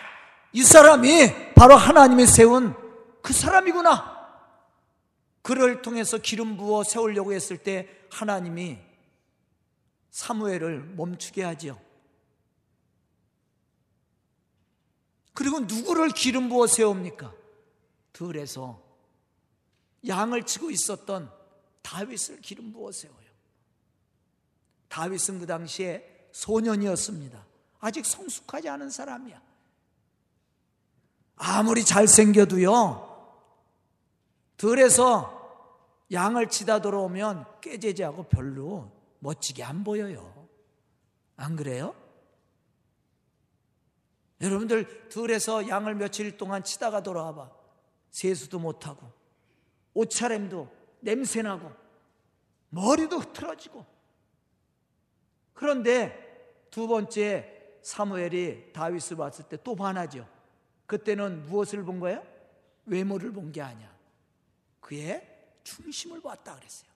이 0.52 0.62
사람이 0.62 1.54
바로 1.54 1.76
하나님이 1.76 2.26
세운 2.26 2.74
그 3.22 3.32
사람이구나. 3.32 4.20
그를 5.42 5.80
통해서 5.80 6.18
기름 6.18 6.56
부어 6.56 6.84
세우려고 6.84 7.32
했을 7.32 7.56
때 7.56 7.88
하나님이 8.10 8.78
사무엘을 10.10 10.80
멈추게 10.96 11.42
하지요. 11.42 11.80
그리고 15.32 15.60
누구를 15.60 16.10
기름 16.10 16.48
부어 16.48 16.66
세웁니까? 16.66 17.32
들에서 18.12 18.82
양을 20.06 20.44
치고 20.44 20.70
있었던 20.70 21.32
다윗을 21.82 22.40
기름 22.40 22.72
부어 22.72 22.92
세워요. 22.92 23.30
다윗은 24.88 25.38
그 25.38 25.46
당시에 25.46 26.28
소년이었습니다. 26.32 27.46
아직 27.78 28.04
성숙하지 28.04 28.68
않은 28.68 28.90
사람이야. 28.90 29.40
아무리 31.36 31.84
잘생겨도요, 31.84 33.08
들에서 34.58 35.38
양을 36.12 36.50
치다 36.50 36.82
들어오면 36.82 37.60
깨제지하고 37.62 38.24
별로 38.24 38.90
멋지게 39.20 39.62
안 39.62 39.84
보여요. 39.84 40.48
안 41.36 41.56
그래요? 41.56 41.94
여러분들 44.40 45.08
들에서 45.08 45.68
양을 45.68 45.94
며칠 45.94 46.36
동안 46.36 46.64
치다가 46.64 47.02
돌아와 47.02 47.34
봐. 47.34 47.50
세수도 48.10 48.58
못하고 48.58 49.10
옷차림도 49.94 50.68
냄새나고 51.00 51.70
머리도 52.70 53.18
흐트러지고 53.18 53.86
그런데 55.54 56.66
두 56.70 56.88
번째 56.88 57.78
사무엘이 57.82 58.72
다윗을 58.72 59.16
봤을 59.16 59.44
때 59.48 59.56
또 59.58 59.74
반하죠. 59.76 60.26
그때는 60.86 61.46
무엇을 61.46 61.84
본 61.84 62.00
거예요? 62.00 62.24
외모를 62.86 63.32
본 63.32 63.52
게 63.52 63.60
아니야. 63.62 63.90
그의 64.80 65.26
중심을 65.62 66.20
봤다 66.20 66.56
그랬어요. 66.56 66.89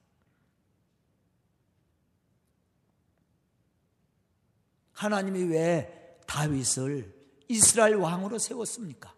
하나님이 4.94 5.44
왜 5.44 6.18
다윗을 6.26 7.12
이스라엘 7.48 7.96
왕으로 7.96 8.38
세웠습니까? 8.38 9.12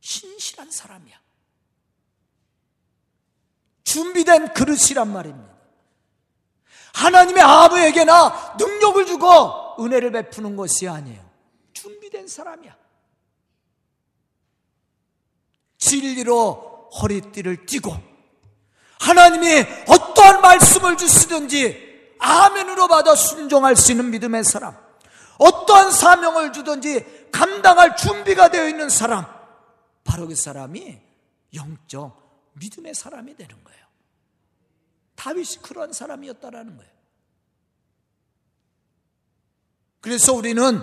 신실한 0.00 0.70
사람이야. 0.70 1.20
준비된 3.84 4.54
그릇이란 4.54 5.12
말입니다. 5.12 5.56
하나님의 6.94 7.42
아버에게나 7.42 8.56
능력을 8.58 9.06
주고 9.06 9.82
은혜를 9.82 10.12
베푸는 10.12 10.56
것이 10.56 10.88
아니에요. 10.88 11.28
준비된 11.72 12.26
사람이야. 12.26 12.76
진리로 15.78 16.90
허리띠를 17.00 17.66
띠고 17.66 17.96
하나님이 19.00 19.64
어떠한 19.86 20.40
말씀을 20.40 20.96
주시든지 20.96 21.87
아멘으로 22.28 22.88
받아 22.88 23.14
순종할 23.14 23.74
수 23.74 23.92
있는 23.92 24.10
믿음의 24.10 24.44
사람. 24.44 24.76
어떠한 25.38 25.92
사명을 25.92 26.52
주든지 26.52 27.30
감당할 27.32 27.96
준비가 27.96 28.50
되어 28.50 28.68
있는 28.68 28.90
사람. 28.90 29.24
바로 30.04 30.26
그 30.26 30.34
사람이 30.34 30.98
영적 31.54 32.52
믿음의 32.54 32.94
사람이 32.94 33.36
되는 33.36 33.64
거예요. 33.64 33.78
다윗이 35.14 35.62
그런 35.62 35.92
사람이었다라는 35.92 36.76
거예요. 36.76 36.92
그래서 40.00 40.32
우리는 40.34 40.80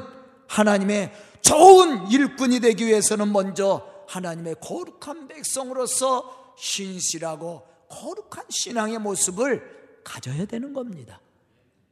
하나님의 0.48 1.14
좋은 1.42 2.10
일꾼이 2.10 2.60
되기 2.60 2.86
위해서는 2.86 3.32
먼저 3.32 3.88
하나님의 4.08 4.56
거룩한 4.62 5.28
백성으로서 5.28 6.56
신실하고 6.58 7.68
거룩한 7.90 8.46
신앙의 8.50 9.00
모습을 9.00 10.02
가져야 10.04 10.46
되는 10.46 10.74
겁니다. 10.74 11.20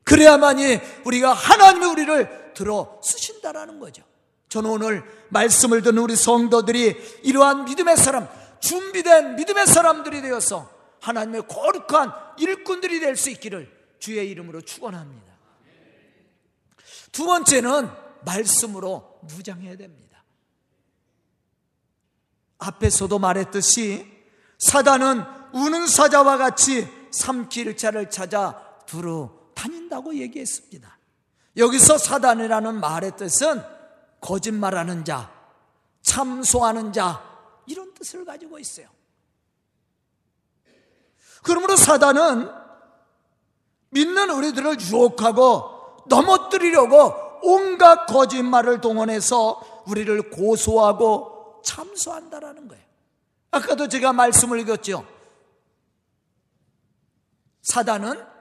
그래야만이 0.03 0.79
우리가 1.05 1.33
하나님이 1.33 1.85
우리를 1.85 2.53
들어 2.53 2.99
쓰신다라는 3.03 3.79
거죠. 3.79 4.03
저는 4.49 4.69
오늘 4.69 5.03
말씀을 5.29 5.81
듣는 5.81 5.97
우리 5.99 6.15
성도들이 6.15 7.21
이러한 7.23 7.65
믿음의 7.65 7.97
사람, 7.97 8.27
준비된 8.59 9.35
믿음의 9.35 9.65
사람들이 9.67 10.21
되어서 10.21 10.69
하나님의 11.01 11.47
거룩한 11.47 12.13
일꾼들이 12.37 12.99
될 12.99 13.17
수 13.17 13.29
있기를 13.29 13.71
주의 13.99 14.29
이름으로 14.29 14.61
축원합니다. 14.61 15.33
두 17.11 17.25
번째는 17.25 17.89
말씀으로 18.25 19.19
무장해야 19.23 19.75
됩니다. 19.75 20.23
앞에서도 22.57 23.19
말했듯이 23.19 24.05
사단은 24.59 25.23
우는 25.53 25.87
사자와 25.87 26.37
같이 26.37 26.87
삼킬 27.11 27.77
자를 27.77 28.09
찾아 28.09 28.63
두루 28.85 29.29
다닌다고 29.53 30.15
얘기했습니다. 30.15 30.97
여기서 31.57 31.97
사단이라는 31.97 32.79
말의 32.79 33.15
뜻은 33.17 33.63
거짓말하는 34.21 35.05
자, 35.05 35.31
참소하는 36.01 36.93
자, 36.93 37.23
이런 37.65 37.93
뜻을 37.93 38.25
가지고 38.25 38.59
있어요. 38.59 38.87
그러므로 41.43 41.75
사단은 41.75 42.49
믿는 43.89 44.29
우리들을 44.29 44.79
유혹하고 44.81 46.03
넘어뜨리려고 46.07 47.13
온갖 47.43 48.05
거짓말을 48.05 48.81
동원해서 48.81 49.83
우리를 49.87 50.29
고소하고 50.31 51.61
참소한다라는 51.63 52.67
거예요. 52.67 52.83
아까도 53.51 53.87
제가 53.87 54.13
말씀을 54.13 54.59
읽었죠. 54.61 55.05
사단은 57.61 58.32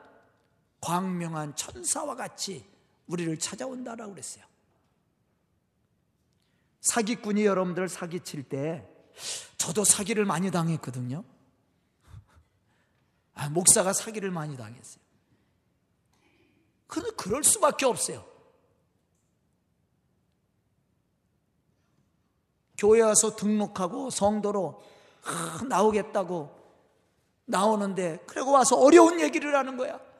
광명한 0.82 1.56
천사와 1.56 2.16
같이 2.16 2.68
우리를 3.06 3.38
찾아온다라고 3.38 4.12
그랬어요. 4.12 4.44
사기꾼이 6.80 7.46
여러분들 7.46 7.88
사기칠 7.88 8.42
때 8.42 8.86
저도 9.56 9.84
사기를 9.84 10.24
많이 10.24 10.50
당했거든요. 10.50 11.24
아, 13.34 13.48
목사가 13.48 13.92
사기를 13.92 14.30
많이 14.30 14.56
당했어요. 14.56 15.02
근데 16.88 17.10
그럴 17.12 17.44
수밖에 17.44 17.86
없어요. 17.86 18.26
교회 22.76 23.00
와서 23.00 23.36
등록하고 23.36 24.10
성도로 24.10 24.82
아, 25.24 25.62
나오겠다고 25.68 26.60
나오는데 27.44 28.24
그리고 28.26 28.50
와서 28.50 28.76
어려운 28.76 29.20
얘기를 29.20 29.54
하는 29.54 29.76
거야. 29.76 30.11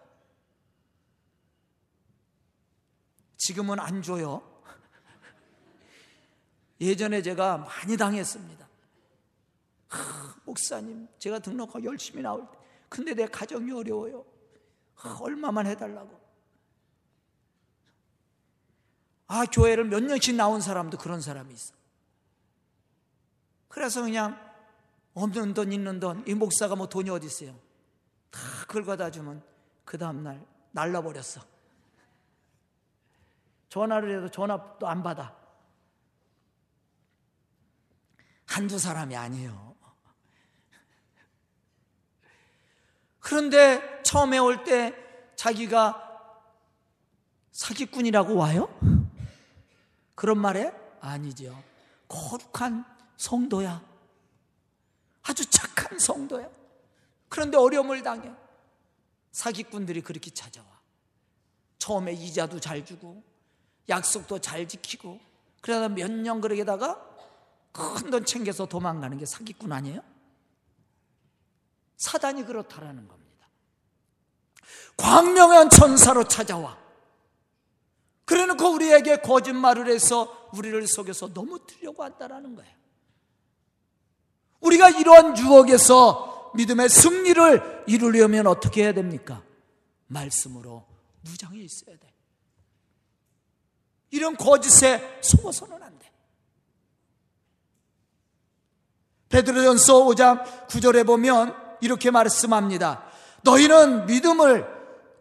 지금은 3.42 3.81
안 3.81 4.02
줘요. 4.02 4.40
예전에 6.81 7.22
제가 7.22 7.59
많이 7.59 7.96
당했습니다. 7.96 8.68
아, 9.90 10.35
목사님, 10.44 11.09
제가 11.18 11.40
등록하고 11.40 11.85
열심히 11.85 12.22
나올 12.22 12.48
때, 12.48 12.57
근데 12.88 13.14
내 13.14 13.26
가정이 13.26 13.72
어려워요. 13.72 14.24
아, 14.96 15.18
얼마만 15.20 15.66
해달라고. 15.66 16.20
아, 19.26 19.44
교회를 19.46 19.87
몇 19.87 20.05
년씩 20.05 20.37
나온 20.37 20.61
사람도 20.61 20.98
그런 20.98 21.20
사람이 21.20 21.52
있어. 21.52 21.74
그래서 23.66 24.02
그냥 24.02 24.38
없는 25.14 25.55
돈 25.55 25.72
있는 25.72 25.98
돈, 25.98 26.22
이 26.28 26.35
목사가 26.35 26.76
뭐 26.76 26.88
돈이 26.88 27.11
어디 27.11 27.26
있어요? 27.26 27.59
다 28.31 28.40
긁어다 28.68 29.11
주면 29.11 29.42
그 29.85 29.98
다음날 29.98 30.46
날라버렸어. 30.70 31.51
전화를 33.72 34.18
해도 34.18 34.28
전화도 34.30 34.87
안 34.87 35.02
받아. 35.02 35.35
한두 38.44 38.78
사람이 38.78 39.16
아니에요. 39.16 39.74
그런데 43.18 44.02
처음에 44.02 44.37
올 44.37 44.62
때 44.64 44.94
자기가 45.37 46.11
사기꾼이라고 47.52 48.37
와요? 48.37 48.68
그런 50.14 50.38
말에 50.38 50.70
아니죠. 51.00 51.58
거룩한 52.08 52.85
성도야. 53.16 53.82
아주 55.22 55.48
착한 55.48 55.98
성도야. 55.98 56.46
그런데 57.30 57.56
어려움을 57.56 58.02
당해. 58.02 58.30
사기꾼들이 59.30 60.02
그렇게 60.02 60.30
찾아와. 60.30 60.66
처음에 61.78 62.12
이자도 62.12 62.61
잘 62.61 62.85
주고, 62.85 63.31
약속도 63.88 64.38
잘 64.40 64.66
지키고, 64.68 65.20
그러다 65.60 65.88
몇 65.88 66.10
년 66.10 66.40
그러게다가 66.40 67.00
큰 67.72 68.10
돈 68.10 68.24
챙겨서 68.24 68.66
도망가는 68.66 69.16
게 69.18 69.24
사기꾼 69.26 69.72
아니에요? 69.72 70.00
사단이 71.96 72.44
그렇다라는 72.44 73.08
겁니다. 73.08 73.48
광명한 74.96 75.70
천사로 75.70 76.24
찾아와. 76.24 76.76
그래 78.24 78.46
놓고 78.46 78.72
우리에게 78.74 79.16
거짓말을 79.20 79.88
해서 79.88 80.48
우리를 80.54 80.86
속여서 80.86 81.28
넘어뜨려고 81.28 82.02
한다라는 82.04 82.54
거예요. 82.56 82.72
우리가 84.60 84.90
이러한 84.90 85.36
유혹에서 85.38 86.52
믿음의 86.54 86.88
승리를 86.88 87.84
이루려면 87.86 88.46
어떻게 88.46 88.84
해야 88.84 88.92
됩니까? 88.92 89.42
말씀으로 90.08 90.86
무장해 91.22 91.58
있어야 91.58 91.96
돼. 91.96 92.12
이런 94.12 94.37
거짓에 94.37 95.18
속어서는 95.22 95.83
안 95.83 95.98
돼. 95.98 96.12
베드로전서 99.31 100.05
5장 100.05 100.68
9절에 100.68 101.05
보면 101.05 101.57
이렇게 101.81 102.11
말씀합니다. 102.11 103.03
너희는 103.42 104.07
믿음을 104.07 104.66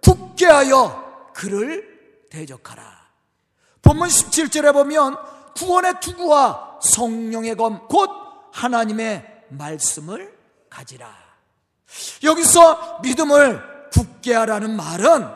굳게 0.03 0.45
하여 0.45 1.31
그를 1.33 2.27
대적하라. 2.29 2.83
본문 3.81 4.09
17절에 4.09 4.73
보면 4.73 5.15
구원의 5.55 5.95
투구와 6.01 6.79
성령의 6.81 7.55
검, 7.55 7.87
곧 7.87 8.09
하나님의 8.51 9.45
말씀을 9.49 10.37
가지라. 10.69 11.09
여기서 12.23 12.99
믿음을 13.01 13.89
굳게 13.91 14.33
하라는 14.35 14.75
말은 14.75 15.27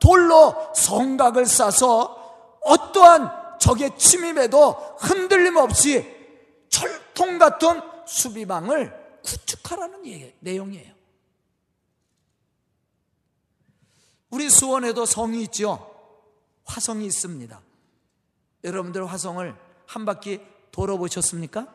돌로 0.00 0.72
성각을 0.74 1.46
싸서 1.46 2.23
어떠한 2.64 3.58
적의 3.58 3.98
침입에도 3.98 4.72
흔들림 4.98 5.56
없이 5.56 6.04
철통 6.68 7.38
같은 7.38 7.80
수비망을 8.06 9.20
구축하라는 9.22 10.04
내용이에요. 10.40 10.94
우리 14.30 14.50
수원에도 14.50 15.06
성이 15.06 15.42
있죠. 15.44 15.90
화성이 16.64 17.06
있습니다. 17.06 17.60
여러분들 18.64 19.06
화성을 19.06 19.56
한 19.86 20.04
바퀴 20.04 20.40
돌아보셨습니까? 20.72 21.72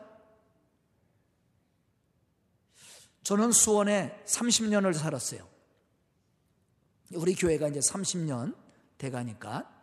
저는 3.22 3.52
수원에 3.52 4.22
30년을 4.26 4.92
살았어요. 4.94 5.48
우리 7.14 7.34
교회가 7.34 7.68
이제 7.68 7.80
30년 7.80 8.54
돼가니까. 8.98 9.79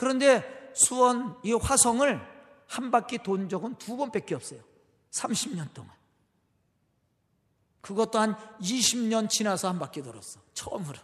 그런데 0.00 0.72
수원 0.74 1.36
이 1.42 1.52
화성을 1.52 2.26
한 2.68 2.90
바퀴 2.90 3.18
돈 3.18 3.50
적은 3.50 3.74
두 3.74 3.98
번밖에 3.98 4.34
없어요. 4.34 4.62
30년 5.10 5.74
동안. 5.74 5.92
그것도 7.82 8.18
한 8.18 8.34
20년 8.60 9.28
지나서 9.28 9.68
한 9.68 9.78
바퀴 9.78 10.00
돌았어. 10.02 10.40
처음으로. 10.54 10.98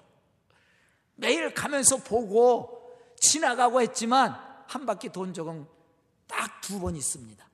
매일 1.14 1.52
가면서 1.52 1.98
보고 1.98 2.90
지나가고 3.20 3.82
했지만 3.82 4.34
한 4.66 4.86
바퀴 4.86 5.10
돈 5.10 5.34
적은 5.34 5.66
딱 6.26 6.62
두 6.62 6.80
번 6.80 6.96
있습니다. 6.96 7.46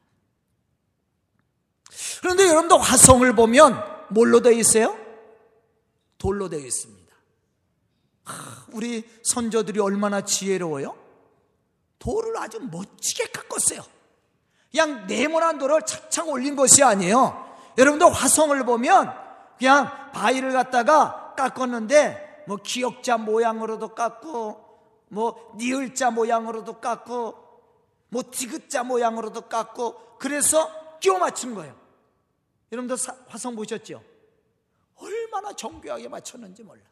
그런데 2.20 2.46
여러분도 2.46 2.78
화성을 2.78 3.34
보면 3.34 4.06
뭘로 4.10 4.40
되어 4.42 4.52
있어요? 4.52 4.96
돌로 6.18 6.48
되어 6.48 6.60
있습니다. 6.60 7.12
우리 8.74 9.10
선조들이 9.24 9.80
얼마나 9.80 10.24
지혜로워요? 10.24 11.01
돌을 12.02 12.36
아주 12.36 12.58
멋지게 12.58 13.26
깎았어요. 13.26 13.80
그냥 14.72 15.06
네모난 15.06 15.58
돌을 15.58 15.82
착착 15.82 16.28
올린 16.28 16.56
것이 16.56 16.82
아니에요. 16.82 17.56
여러분도 17.78 18.08
화성을 18.08 18.60
보면 18.64 19.14
그냥 19.56 20.10
바위를 20.10 20.52
갖다가 20.52 21.34
깎았는데 21.36 22.44
뭐 22.48 22.56
기역자 22.56 23.18
모양으로도 23.18 23.94
깎고 23.94 24.80
뭐 25.10 25.54
니을자 25.56 26.10
모양으로도 26.10 26.80
깎고 26.80 27.38
뭐 28.08 28.22
디귿자 28.32 28.82
모양으로도 28.82 29.42
깎고 29.42 30.18
그래서 30.18 30.98
끼워 30.98 31.20
맞춘 31.20 31.54
거예요. 31.54 31.76
여러분들 32.72 32.96
화성 33.28 33.54
보셨죠? 33.54 34.02
얼마나 34.96 35.52
정교하게 35.52 36.08
맞췄는지 36.08 36.64
몰라. 36.64 36.82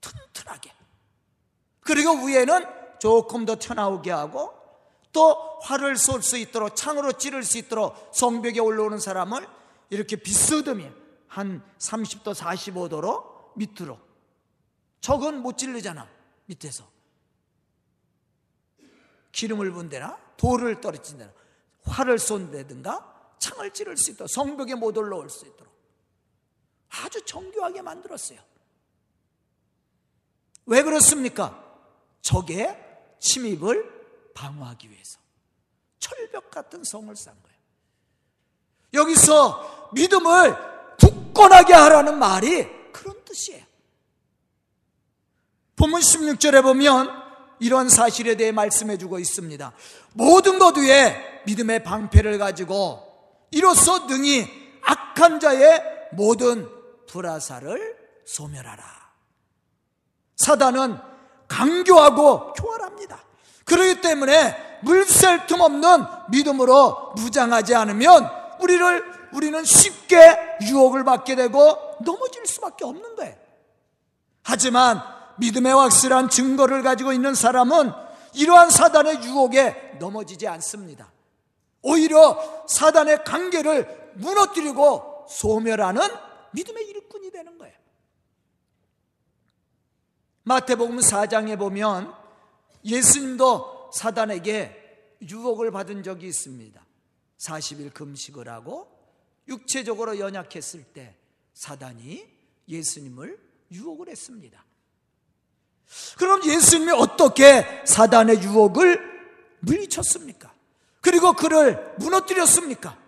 튼튼하게. 0.00 0.72
그리고 1.80 2.12
위에는 2.24 2.81
조금 3.02 3.44
더 3.44 3.56
튀어나오게 3.56 4.12
하고 4.12 4.54
또 5.10 5.58
활을 5.62 5.96
쏠 5.96 6.22
수 6.22 6.36
있도록 6.36 6.76
창으로 6.76 7.14
찌를 7.14 7.42
수 7.42 7.58
있도록 7.58 8.12
성벽에 8.14 8.60
올라오는 8.60 8.96
사람을 9.00 9.44
이렇게 9.90 10.14
비스듬히 10.14 10.88
한 11.26 11.68
30도 11.78 12.32
45도로 12.32 13.56
밑으로 13.56 13.98
적은 15.00 15.42
못 15.42 15.58
찌르잖아 15.58 16.08
밑에서 16.46 16.88
기름을 19.32 19.72
분대나 19.72 20.16
돌을 20.36 20.80
떨어진다나 20.80 21.32
활을 21.82 22.20
쏜다든가 22.20 23.34
창을 23.40 23.72
찌를 23.72 23.96
수 23.96 24.12
있도록 24.12 24.30
성벽에 24.30 24.76
못 24.76 24.96
올라올 24.96 25.28
수 25.28 25.44
있도록 25.44 25.72
아주 26.88 27.20
정교하게 27.24 27.82
만들었어요. 27.82 28.38
왜 30.66 30.84
그렇습니까? 30.84 31.60
적의 32.20 32.91
침입을 33.22 34.32
방어하기 34.34 34.90
위해서 34.90 35.18
철벽 35.98 36.50
같은 36.50 36.84
성을 36.84 37.14
쌓은 37.14 37.36
거예요. 37.42 37.56
여기서 38.94 39.90
믿음을 39.94 40.56
굳건하게 41.00 41.72
하라는 41.72 42.18
말이 42.18 42.66
그런 42.92 43.24
뜻이에요. 43.24 43.64
본문 45.76 46.00
16절에 46.00 46.62
보면 46.62 47.22
이런 47.60 47.88
사실에 47.88 48.36
대해 48.36 48.52
말씀해 48.52 48.98
주고 48.98 49.18
있습니다. 49.18 49.72
모든 50.14 50.58
것 50.58 50.76
위에 50.76 51.42
믿음의 51.46 51.84
방패를 51.84 52.38
가지고 52.38 53.08
이로써 53.50 54.06
능히 54.06 54.46
악한 54.82 55.40
자의 55.40 55.80
모든 56.12 56.68
불화사를 57.06 57.96
소멸하라. 58.26 58.84
사단은 60.36 61.11
강교하고 61.52 62.54
교활합니다. 62.54 63.22
그렇기 63.64 64.00
때문에 64.00 64.80
물샐 64.82 65.46
틈 65.46 65.60
없는 65.60 66.04
믿음으로 66.30 67.12
무장하지 67.16 67.74
않으면 67.74 68.28
우리를 68.60 69.12
우리는 69.32 69.64
쉽게 69.64 70.58
유혹을 70.62 71.04
받게 71.04 71.36
되고 71.36 71.78
넘어질 72.04 72.46
수밖에 72.46 72.84
없는 72.84 73.16
거예요. 73.16 73.34
하지만 74.42 75.00
믿음의 75.36 75.72
확실한 75.72 76.28
증거를 76.28 76.82
가지고 76.82 77.12
있는 77.12 77.34
사람은 77.34 77.92
이러한 78.34 78.70
사단의 78.70 79.22
유혹에 79.22 79.96
넘어지지 79.98 80.48
않습니다. 80.48 81.12
오히려 81.82 82.64
사단의 82.66 83.24
관계를 83.24 84.12
무너뜨리고 84.14 85.26
소멸하는 85.28 86.02
믿음의 86.52 86.84
일꾼이 86.84 87.30
되는 87.30 87.58
거예요. 87.58 87.74
마태복음 90.44 90.98
4장에 90.98 91.58
보면 91.58 92.12
예수님도 92.84 93.90
사단에게 93.94 95.16
유혹을 95.22 95.70
받은 95.70 96.02
적이 96.02 96.28
있습니다. 96.28 96.84
40일 97.38 97.94
금식을 97.94 98.48
하고 98.48 98.88
육체적으로 99.48 100.18
연약했을 100.18 100.84
때 100.84 101.16
사단이 101.54 102.26
예수님을 102.68 103.38
유혹을 103.70 104.08
했습니다. 104.08 104.64
그럼 106.16 106.44
예수님이 106.44 106.92
어떻게 106.92 107.82
사단의 107.84 108.42
유혹을 108.42 109.00
물리쳤습니까? 109.60 110.52
그리고 111.00 111.32
그를 111.34 111.94
무너뜨렸습니까? 111.98 112.98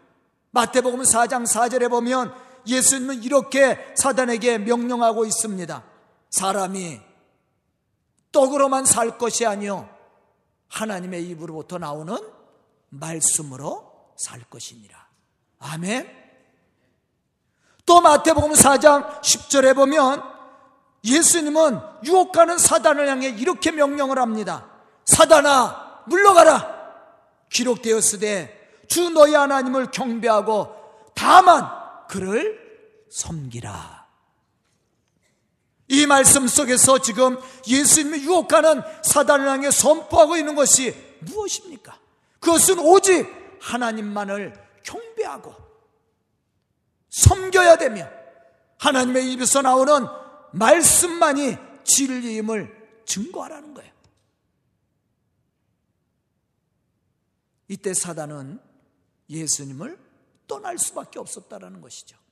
마태복음 0.50 1.02
4장 1.02 1.46
4절에 1.46 1.88
보면 1.88 2.34
예수님은 2.66 3.22
이렇게 3.22 3.78
사단에게 3.96 4.58
명령하고 4.58 5.24
있습니다. 5.24 5.84
사람이 6.30 7.00
떡으로만 8.34 8.84
살 8.84 9.16
것이 9.16 9.46
아니요 9.46 9.88
하나님의 10.68 11.24
입으로부터 11.28 11.78
나오는 11.78 12.18
말씀으로 12.90 14.12
살 14.16 14.40
것이니라. 14.50 14.96
아멘. 15.60 16.24
또 17.86 18.00
마태복음 18.00 18.52
4장 18.52 19.20
10절에 19.22 19.74
보면 19.74 20.22
예수님은 21.04 21.80
유혹하는 22.04 22.58
사단을 22.58 23.08
향해 23.08 23.28
이렇게 23.28 23.70
명령을 23.70 24.18
합니다. 24.18 24.66
사단아 25.04 26.02
물러가라. 26.06 26.74
기록되었으되 27.50 28.84
주 28.88 29.10
너희 29.10 29.34
하나님을 29.34 29.90
경배하고 29.90 30.74
다만 31.14 31.68
그를 32.08 32.58
섬기라. 33.10 34.03
이 36.04 36.06
말씀 36.06 36.46
속에서 36.46 36.98
지금 36.98 37.38
예수님이 37.66 38.24
유혹하는 38.24 38.82
사단을 39.02 39.48
향해 39.48 39.70
선포하고 39.70 40.36
있는 40.36 40.54
것이 40.54 40.94
무엇입니까? 41.20 41.98
그것은 42.40 42.78
오직 42.78 43.26
하나님만을 43.60 44.52
경배하고 44.82 45.54
섬겨야 47.08 47.78
되며 47.78 48.06
하나님의 48.78 49.32
입에서 49.32 49.62
나오는 49.62 50.06
말씀만이 50.52 51.56
진리임을 51.84 53.02
증거하라는 53.06 53.72
거예요. 53.72 53.92
이때 57.68 57.94
사단은 57.94 58.60
예수님을 59.30 59.98
떠날 60.46 60.76
수밖에 60.76 61.18
없었다라는 61.18 61.80
것이죠. 61.80 62.23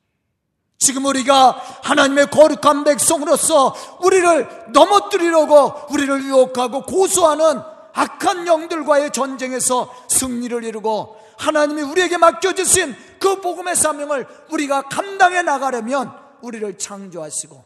지금 0.83 1.05
우리가 1.05 1.53
하나님의 1.85 2.27
거룩한 2.27 2.83
백성으로서 2.83 3.73
우리를 4.01 4.73
넘어뜨리려고 4.73 5.73
우리를 5.91 6.25
유혹하고 6.25 6.83
고소하는 6.83 7.61
악한 7.93 8.49
영들과의 8.49 9.13
전쟁에서 9.13 9.95
승리를 10.09 10.65
이루고 10.65 11.17
하나님이 11.39 11.83
우리에게 11.83 12.17
맡겨주신 12.19 12.97
그 13.21 13.41
복음의 13.41 13.77
사명을 13.77 14.27
우리가 14.51 14.83
감당해 14.83 15.43
나가려면 15.43 16.13
우리를 16.41 16.77
창조하시고 16.77 17.65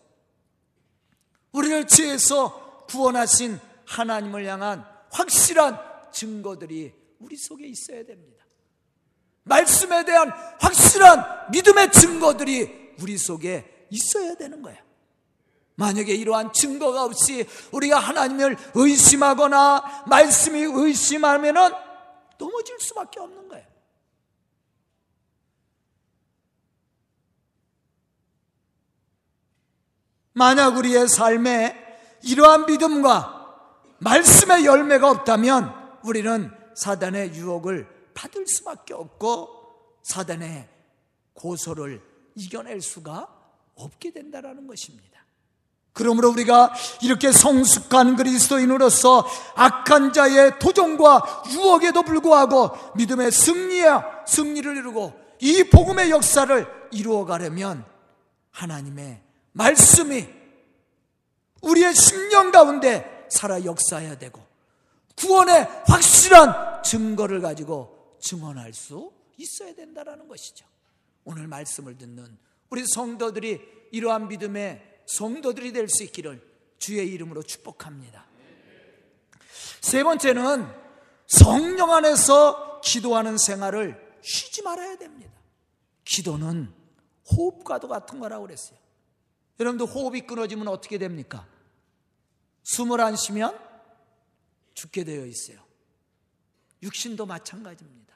우리를 1.52 1.86
지혜에서 1.86 2.84
구원하신 2.90 3.58
하나님을 3.86 4.44
향한 4.46 4.84
확실한 5.10 5.80
증거들이 6.12 6.92
우리 7.20 7.36
속에 7.36 7.66
있어야 7.66 8.04
됩니다. 8.04 8.44
말씀에 9.44 10.04
대한 10.04 10.30
확실한 10.60 11.50
믿음의 11.52 11.92
증거들이 11.92 12.85
우리 13.00 13.18
속에 13.18 13.86
있어야 13.90 14.34
되는 14.34 14.62
거예요. 14.62 14.78
만약에 15.76 16.14
이러한 16.14 16.52
증거가 16.52 17.04
없이 17.04 17.46
우리가 17.70 17.98
하나님을 17.98 18.56
의심하거나 18.74 20.04
말씀이 20.08 20.60
의심하면은 20.62 21.70
넘어질 22.38 22.78
수밖에 22.80 23.20
없는 23.20 23.48
거예요. 23.48 23.66
만약 30.32 30.76
우리의 30.76 31.08
삶에 31.08 31.74
이러한 32.22 32.66
믿음과 32.66 33.36
말씀의 33.98 34.66
열매가 34.66 35.10
없다면 35.10 35.72
우리는 36.04 36.50
사단의 36.74 37.34
유혹을 37.34 38.12
받을 38.14 38.46
수밖에 38.46 38.92
없고 38.92 39.48
사단의 40.02 40.68
고소를 41.34 42.15
이겨낼 42.36 42.80
수가 42.80 43.28
없게 43.74 44.12
된다라는 44.12 44.66
것입니다. 44.66 45.16
그러므로 45.92 46.30
우리가 46.30 46.74
이렇게 47.00 47.32
성숙한 47.32 48.16
그리스도인으로서 48.16 49.26
악한 49.54 50.12
자의 50.12 50.58
도전과 50.58 51.44
유혹에도 51.52 52.02
불구하고 52.02 52.70
믿음의 52.96 53.32
승리야 53.32 54.24
승리를 54.26 54.76
이루고 54.76 55.14
이 55.40 55.64
복음의 55.64 56.10
역사를 56.10 56.66
이루어 56.92 57.24
가려면 57.24 57.84
하나님의 58.50 59.22
말씀이 59.52 60.28
우리의 61.62 61.94
심령 61.94 62.50
가운데 62.50 63.26
살아 63.30 63.64
역사해야 63.64 64.18
되고 64.18 64.42
구원의 65.16 65.66
확실한 65.86 66.82
증거를 66.82 67.40
가지고 67.40 68.18
증언할 68.20 68.74
수 68.74 69.12
있어야 69.38 69.74
된다라는 69.74 70.28
것이죠. 70.28 70.66
오늘 71.26 71.48
말씀을 71.48 71.98
듣는 71.98 72.38
우리 72.70 72.84
성도들이 72.86 73.60
이러한 73.92 74.28
믿음의 74.28 75.02
성도들이 75.06 75.72
될 75.72 75.88
수 75.88 76.02
있기를 76.04 76.40
주의 76.78 77.06
이름으로 77.12 77.42
축복합니다. 77.42 78.26
세 79.80 80.02
번째는 80.02 80.66
성령 81.26 81.92
안에서 81.92 82.80
기도하는 82.80 83.38
생활을 83.38 84.18
쉬지 84.22 84.62
말아야 84.62 84.96
됩니다. 84.96 85.32
기도는 86.04 86.72
호흡과도 87.30 87.88
같은 87.88 88.20
거라고 88.20 88.46
그랬어요. 88.46 88.78
여러분들 89.58 89.86
호흡이 89.86 90.26
끊어지면 90.26 90.68
어떻게 90.68 90.96
됩니까? 90.98 91.48
숨을 92.62 93.00
안 93.00 93.16
쉬면 93.16 93.58
죽게 94.74 95.02
되어 95.04 95.26
있어요. 95.26 95.64
육신도 96.82 97.26
마찬가지입니다. 97.26 98.15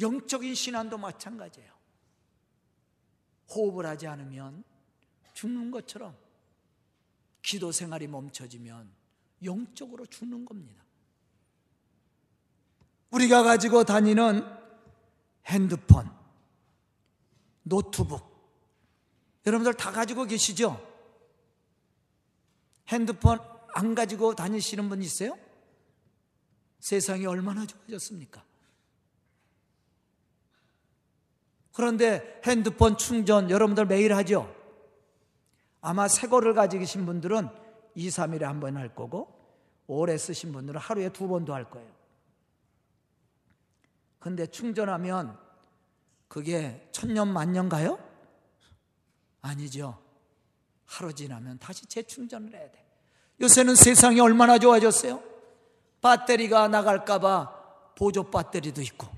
영적인 0.00 0.54
신앙도 0.54 0.98
마찬가지예요. 0.98 1.72
호흡을 3.50 3.86
하지 3.86 4.06
않으면 4.06 4.64
죽는 5.34 5.70
것처럼 5.70 6.16
기도 7.42 7.72
생활이 7.72 8.06
멈춰지면 8.06 8.90
영적으로 9.42 10.06
죽는 10.06 10.44
겁니다. 10.44 10.82
우리가 13.10 13.42
가지고 13.42 13.84
다니는 13.84 14.42
핸드폰, 15.46 16.10
노트북, 17.62 18.34
여러분들 19.46 19.74
다 19.74 19.92
가지고 19.92 20.24
계시죠? 20.24 20.80
핸드폰 22.88 23.38
안 23.74 23.94
가지고 23.94 24.34
다니시는 24.34 24.88
분 24.88 25.02
있어요? 25.02 25.38
세상이 26.80 27.26
얼마나 27.26 27.66
좋아졌습니까? 27.66 28.44
그런데 31.74 32.40
핸드폰 32.46 32.96
충전 32.96 33.50
여러분들 33.50 33.84
매일 33.86 34.14
하죠? 34.14 34.50
아마 35.82 36.08
새 36.08 36.28
거를 36.28 36.54
가지고 36.54 36.80
계신 36.80 37.04
분들은 37.04 37.48
2, 37.96 38.08
3일에 38.08 38.42
한 38.42 38.60
번 38.60 38.76
할 38.76 38.94
거고 38.94 39.28
오래 39.86 40.16
쓰신 40.16 40.52
분들은 40.52 40.80
하루에 40.80 41.10
두 41.10 41.28
번도 41.28 41.52
할 41.52 41.68
거예요. 41.68 41.88
근데 44.18 44.46
충전하면 44.46 45.36
그게 46.28 46.88
천년 46.92 47.28
만년 47.28 47.68
가요? 47.68 47.98
아니죠. 49.42 49.98
하루 50.86 51.12
지나면 51.12 51.58
다시 51.58 51.84
재충전을 51.86 52.54
해야 52.54 52.70
돼. 52.70 52.82
요새는 53.40 53.74
세상이 53.74 54.20
얼마나 54.20 54.58
좋아졌어요? 54.58 55.22
배터리가 56.00 56.68
나갈까봐 56.68 57.92
보조 57.96 58.30
배터리도 58.30 58.80
있고 58.82 59.08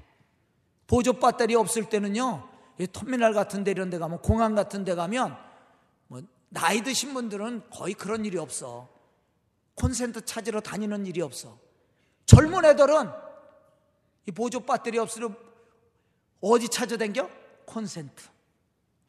보조 0.87 1.14
배터리 1.14 1.55
없을 1.55 1.88
때는요, 1.88 2.49
터미널 2.92 3.33
같은 3.33 3.64
데 3.64 3.70
이런 3.70 3.90
데 3.90 3.99
가면, 3.99 4.22
공항 4.22 4.55
같은 4.55 4.85
데 4.85 4.94
가면, 4.94 5.37
뭐, 6.09 6.22
나이 6.49 6.83
드신 6.83 7.14
분들은 7.14 7.70
거의 7.70 7.94
그런 7.94 8.25
일이 8.25 8.38
없어. 8.38 8.88
콘센트 9.75 10.25
찾으러 10.25 10.61
다니는 10.61 11.07
일이 11.07 11.20
없어. 11.20 11.59
젊은 12.25 12.64
애들은 12.64 13.11
이 14.27 14.33
보조 14.33 14.61
배터리 14.61 14.99
없으면 14.99 15.37
어디 16.40 16.68
찾아댕겨? 16.68 17.29
콘센트. 17.64 18.25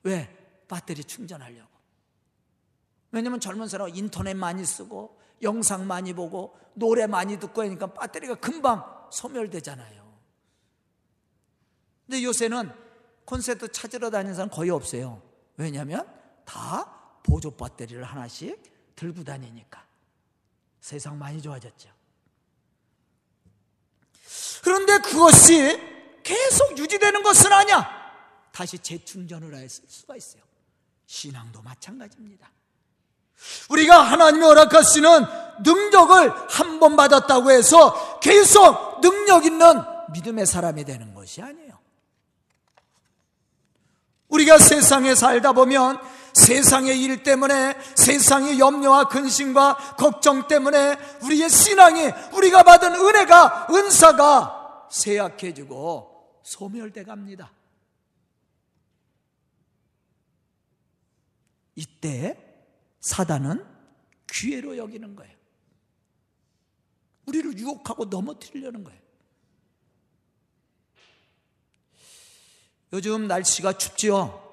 왜? 0.03 0.35
배터리 0.67 1.03
충전하려고. 1.03 1.69
왜냐면 3.11 3.39
젊은 3.39 3.67
사람은 3.67 3.95
인터넷 3.95 4.33
많이 4.33 4.65
쓰고 4.65 5.17
영상 5.41 5.87
많이 5.87 6.13
보고 6.13 6.57
노래 6.73 7.07
많이 7.07 7.39
듣고 7.39 7.61
하니까 7.61 7.87
배터리가 7.87 8.35
금방 8.35 8.83
소멸되잖아요. 9.11 9.96
근데 12.07 12.23
요새는 12.23 12.71
콘센트 13.25 13.69
찾으러 13.71 14.09
다니는 14.09 14.33
사람 14.33 14.49
거의 14.49 14.69
없어요. 14.69 15.21
왜냐하면 15.57 16.07
다 16.45 17.19
보조 17.23 17.51
배터리를 17.51 18.01
하나씩 18.03 18.63
들고 18.95 19.23
다니니까. 19.23 19.85
세상 20.79 21.19
많이 21.19 21.41
좋아졌죠. 21.41 21.89
그런데 24.63 24.97
그것이 24.99 25.77
계속 26.23 26.77
유지되는 26.77 27.21
것은 27.23 27.51
아니야. 27.51 27.89
다시 28.53 28.79
재충전을 28.79 29.53
했을 29.55 29.83
수가 29.87 30.15
있어요. 30.15 30.41
신앙도 31.05 31.61
마찬가지입니다. 31.61 32.49
우리가 33.69 34.01
하나님이 34.01 34.43
허락하시는 34.45 35.09
능력을 35.63 36.49
한 36.49 36.79
번 36.79 36.95
받았다고 36.95 37.51
해서 37.51 38.19
계속 38.19 39.01
능력 39.01 39.45
있는 39.45 39.81
믿음의 40.13 40.45
사람이 40.45 40.85
되는 40.85 41.13
것이 41.13 41.41
아니에요. 41.41 41.77
우리가 44.29 44.57
세상에 44.57 45.15
살다 45.15 45.53
보면 45.53 45.99
세상의 46.33 47.01
일 47.01 47.23
때문에 47.23 47.75
세상의 47.95 48.59
염려와 48.59 49.07
근심과 49.07 49.95
걱정 49.97 50.47
때문에 50.47 50.97
우리의 51.23 51.49
신앙이 51.49 52.01
우리가 52.33 52.63
받은 52.63 52.93
은혜가 52.93 53.67
은사가 53.71 54.87
쇠약해지고 54.91 56.41
소멸돼 56.43 57.03
갑니다. 57.03 57.51
이때 61.75 62.37
사단은 62.99 63.65
기회로 64.31 64.77
여기는 64.77 65.15
거예요. 65.15 65.35
우리를 67.25 67.57
유혹하고 67.57 68.05
넘어뜨리려는 68.05 68.83
거예요. 68.83 69.06
요즘 72.93 73.27
날씨가 73.27 73.73
춥지요? 73.73 74.43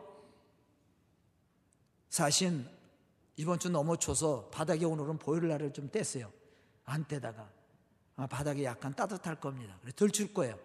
사실 2.08 2.68
이번 3.36 3.58
주 3.58 3.68
너무 3.68 3.96
추워서 3.96 4.48
바닥에 4.50 4.84
오늘은 4.84 5.18
보일러를 5.18 5.72
좀 5.72 5.88
뗐어요. 5.90 6.30
안 6.84 7.06
떼다가 7.06 7.48
아, 8.16 8.26
바닥이 8.26 8.64
약간 8.64 8.94
따뜻할 8.94 9.40
겁니다. 9.40 9.76
그래 9.82 9.92
덜 9.94 10.10
춥 10.10 10.32
거예요. 10.32 10.58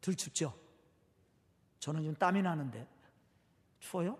덜 0.00 0.14
춥죠? 0.14 0.52
저는 1.78 2.02
좀 2.04 2.14
땀이 2.14 2.42
나는데 2.42 2.86
추워요? 3.78 4.18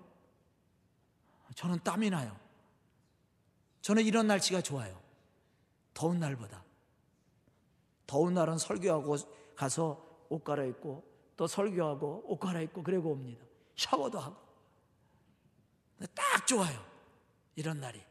저는 1.55 1.81
땀이 1.83 2.11
나요. 2.11 2.37
저는 3.81 4.05
이런 4.05 4.27
날씨가 4.27 4.61
좋아요. 4.62 5.01
더운 5.95 6.21
날보다. 6.21 6.64
더운 8.07 8.35
날은 8.35 8.59
설교하고 8.59 9.16
가서 9.57 10.27
옷 10.29 10.45
갈아입고 10.45 11.12
또 11.37 11.47
설교하고 11.47 12.25
옷 12.27 12.38
갈아입고 12.38 12.83
그러고 12.83 13.12
옵니다. 13.12 13.45
샤워도 13.77 14.18
하고. 14.18 14.37
딱 16.14 16.47
좋아요. 16.47 16.85
이런 17.55 17.81
날이. 17.81 18.03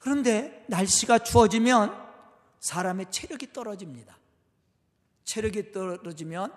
그런데 0.00 0.64
날씨가 0.68 1.20
추워지면 1.20 1.96
사람의 2.58 3.10
체력이 3.10 3.52
떨어집니다. 3.52 4.18
체력이 5.24 5.72
떨어지면 5.72 6.52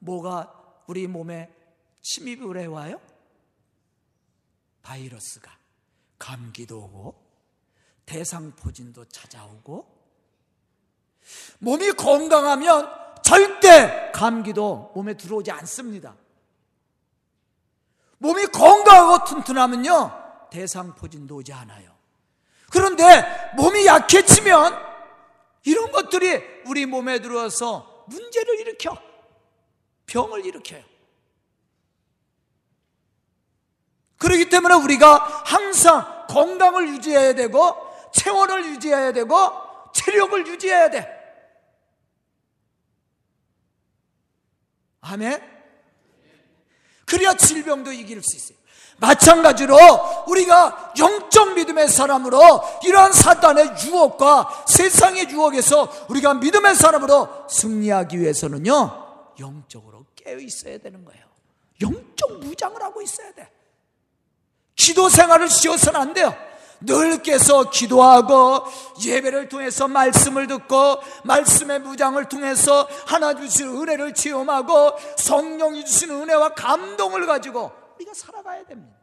뭐가 0.00 0.82
우리 0.86 1.06
몸에 1.06 1.54
침입을 2.02 2.58
해와요? 2.58 3.00
바이러스가 4.82 5.58
감기도 6.18 6.84
오고 6.84 7.30
대상포진도 8.06 9.06
찾아오고 9.06 9.99
몸이 11.58 11.92
건강하면 11.92 12.90
절대 13.22 14.10
감기도 14.12 14.92
몸에 14.94 15.14
들어오지 15.14 15.50
않습니다. 15.50 16.14
몸이 18.18 18.46
건강하고 18.46 19.24
튼튼하면요 19.24 20.48
대상포진도 20.50 21.36
오지 21.36 21.52
않아요. 21.52 21.90
그런데 22.70 23.52
몸이 23.56 23.86
약해지면 23.86 24.90
이런 25.64 25.90
것들이 25.92 26.42
우리 26.66 26.86
몸에 26.86 27.20
들어와서 27.20 28.04
문제를 28.08 28.60
일으켜 28.60 28.96
병을 30.06 30.44
일으켜요. 30.44 30.82
그렇기 34.18 34.48
때문에 34.48 34.74
우리가 34.74 35.42
항상 35.46 36.26
건강을 36.28 36.88
유지해야 36.88 37.34
되고 37.34 37.76
체온을 38.12 38.66
유지해야 38.66 39.12
되고 39.12 39.36
체력을 40.00 40.46
유지해야 40.46 40.90
돼. 40.90 41.20
아멘. 45.00 45.42
그래야 47.06 47.34
질병도 47.34 47.92
이길 47.92 48.22
수 48.22 48.36
있어요. 48.36 48.58
마찬가지로 48.98 49.76
우리가 50.28 50.92
영적 50.98 51.54
믿음의 51.54 51.88
사람으로 51.88 52.62
이러한 52.84 53.12
사단의 53.12 53.74
유혹과 53.84 54.64
세상의 54.68 55.30
유혹에서 55.30 56.06
우리가 56.10 56.34
믿음의 56.34 56.74
사람으로 56.74 57.48
승리하기 57.48 58.20
위해서는요, 58.20 59.34
영적으로 59.40 60.04
깨어 60.16 60.36
있어야 60.38 60.76
되는 60.78 61.04
거예요. 61.04 61.24
영적 61.80 62.40
무장을 62.40 62.80
하고 62.82 63.00
있어야 63.00 63.32
돼. 63.32 63.50
기도 64.76 65.08
생활을 65.08 65.48
쉬어서는 65.48 65.98
안 65.98 66.12
돼요. 66.12 66.34
늘 66.80 67.22
깨서 67.22 67.70
기도하고 67.70 68.64
예배를 69.04 69.48
통해서 69.48 69.86
말씀을 69.86 70.46
듣고 70.46 70.98
말씀의 71.24 71.80
무장을 71.80 72.22
통해서 72.28 72.88
하나 73.06 73.34
주시는 73.34 73.76
은혜를 73.82 74.14
체험하고 74.14 74.92
성령이 75.16 75.84
주시는 75.84 76.22
은혜와 76.22 76.54
감동을 76.54 77.26
가지고 77.26 77.72
우리가 77.96 78.14
살아가야 78.14 78.64
됩니다. 78.64 78.96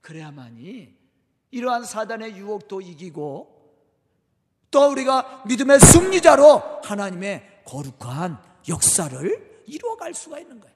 그래야만이 0.00 0.94
이러한 1.50 1.84
사단의 1.84 2.36
유혹도 2.36 2.80
이기고 2.80 3.52
또 4.70 4.90
우리가 4.90 5.42
믿음의 5.46 5.80
승리자로 5.80 6.80
하나님의 6.82 7.62
거룩한 7.64 8.42
역사를 8.68 9.62
이루어갈 9.66 10.14
수가 10.14 10.38
있는 10.38 10.60
거예요. 10.60 10.71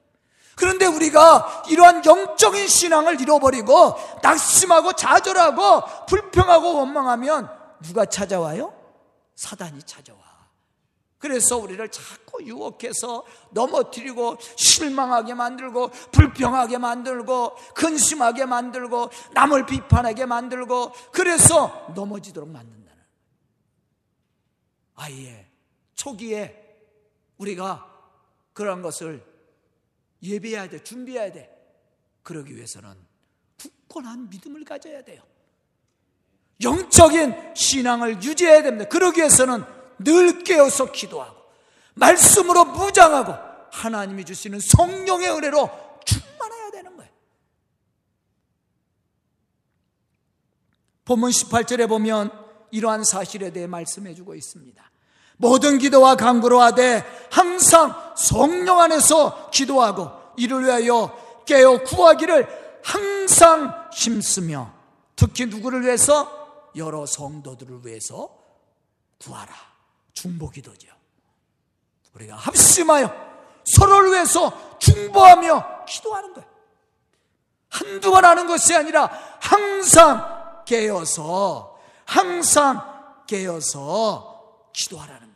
그런데 0.57 0.87
우리가 0.87 1.65
이러한 1.69 2.03
영적인 2.03 2.67
신앙을 2.67 3.21
잃어버리고 3.21 3.93
낙심하고 4.23 4.93
좌절하고 4.93 6.05
불평하고 6.07 6.79
원망하면 6.79 7.47
누가 7.83 8.05
찾아와요? 8.05 8.73
사단이 9.35 9.83
찾아와. 9.83 10.17
그래서 11.19 11.57
우리를 11.57 11.87
자꾸 11.89 12.43
유혹해서 12.43 13.23
넘어뜨리고 13.51 14.37
실망하게 14.55 15.35
만들고 15.35 15.89
불평하게 16.11 16.79
만들고 16.79 17.55
근심하게 17.75 18.45
만들고 18.45 19.11
남을 19.33 19.67
비판하게 19.67 20.25
만들고 20.25 20.91
그래서 21.11 21.87
넘어지도록 21.93 22.49
만든다는 22.49 23.03
아예 24.95 25.51
초기에 25.93 26.63
우리가 27.37 27.87
그런 28.53 28.81
것을 28.81 29.36
예배해야 30.27 30.69
돼, 30.69 30.83
준비해야 30.83 31.31
돼. 31.31 31.53
그러기 32.23 32.55
위해서는 32.55 32.95
굳건한 33.57 34.29
믿음을 34.29 34.63
가져야 34.65 35.01
돼요. 35.03 35.23
영적인 36.61 37.55
신앙을 37.55 38.21
유지해야 38.21 38.63
됩니다. 38.63 38.89
그러기 38.89 39.19
위해서는 39.19 39.63
늘 39.99 40.43
깨어서 40.43 40.91
기도하고 40.91 41.37
말씀으로 41.95 42.65
무장하고 42.65 43.33
하나님이 43.71 44.25
주시는 44.25 44.59
성령의 44.59 45.29
은혜로 45.29 45.99
충만해야 46.05 46.71
되는 46.71 46.97
거예요. 46.97 47.11
본문 51.05 51.31
18절에 51.31 51.87
보면 51.87 52.31
이러한 52.71 53.03
사실에 53.03 53.51
대해 53.51 53.67
말씀해 53.67 54.13
주고 54.13 54.35
있습니다. 54.35 54.91
모든 55.37 55.77
기도와 55.77 56.15
간구로 56.15 56.59
하되 56.59 57.03
항상 57.31 57.95
성령 58.15 58.79
안에서 58.79 59.49
기도하고 59.51 60.11
이를 60.35 60.63
위하여 60.65 61.15
깨어 61.45 61.83
구하기를 61.83 62.81
항상 62.83 63.89
힘쓰며 63.93 64.73
특히 65.15 65.45
누구를 65.45 65.83
위해서 65.83 66.71
여러 66.75 67.05
성도들을 67.05 67.85
위해서 67.85 68.29
구하라 69.19 69.53
중보 70.13 70.49
기도죠. 70.49 70.87
우리가 72.13 72.35
합심하여 72.35 73.13
서로를 73.65 74.11
위해서 74.11 74.51
중보하며 74.79 75.85
기도하는 75.85 76.33
거예요. 76.33 76.47
한두 77.69 78.11
번 78.11 78.25
하는 78.25 78.47
것이 78.47 78.75
아니라 78.75 79.09
항상 79.39 80.63
깨어서 80.65 81.77
항상 82.05 83.23
깨어서 83.27 84.69
기도하라는. 84.73 85.26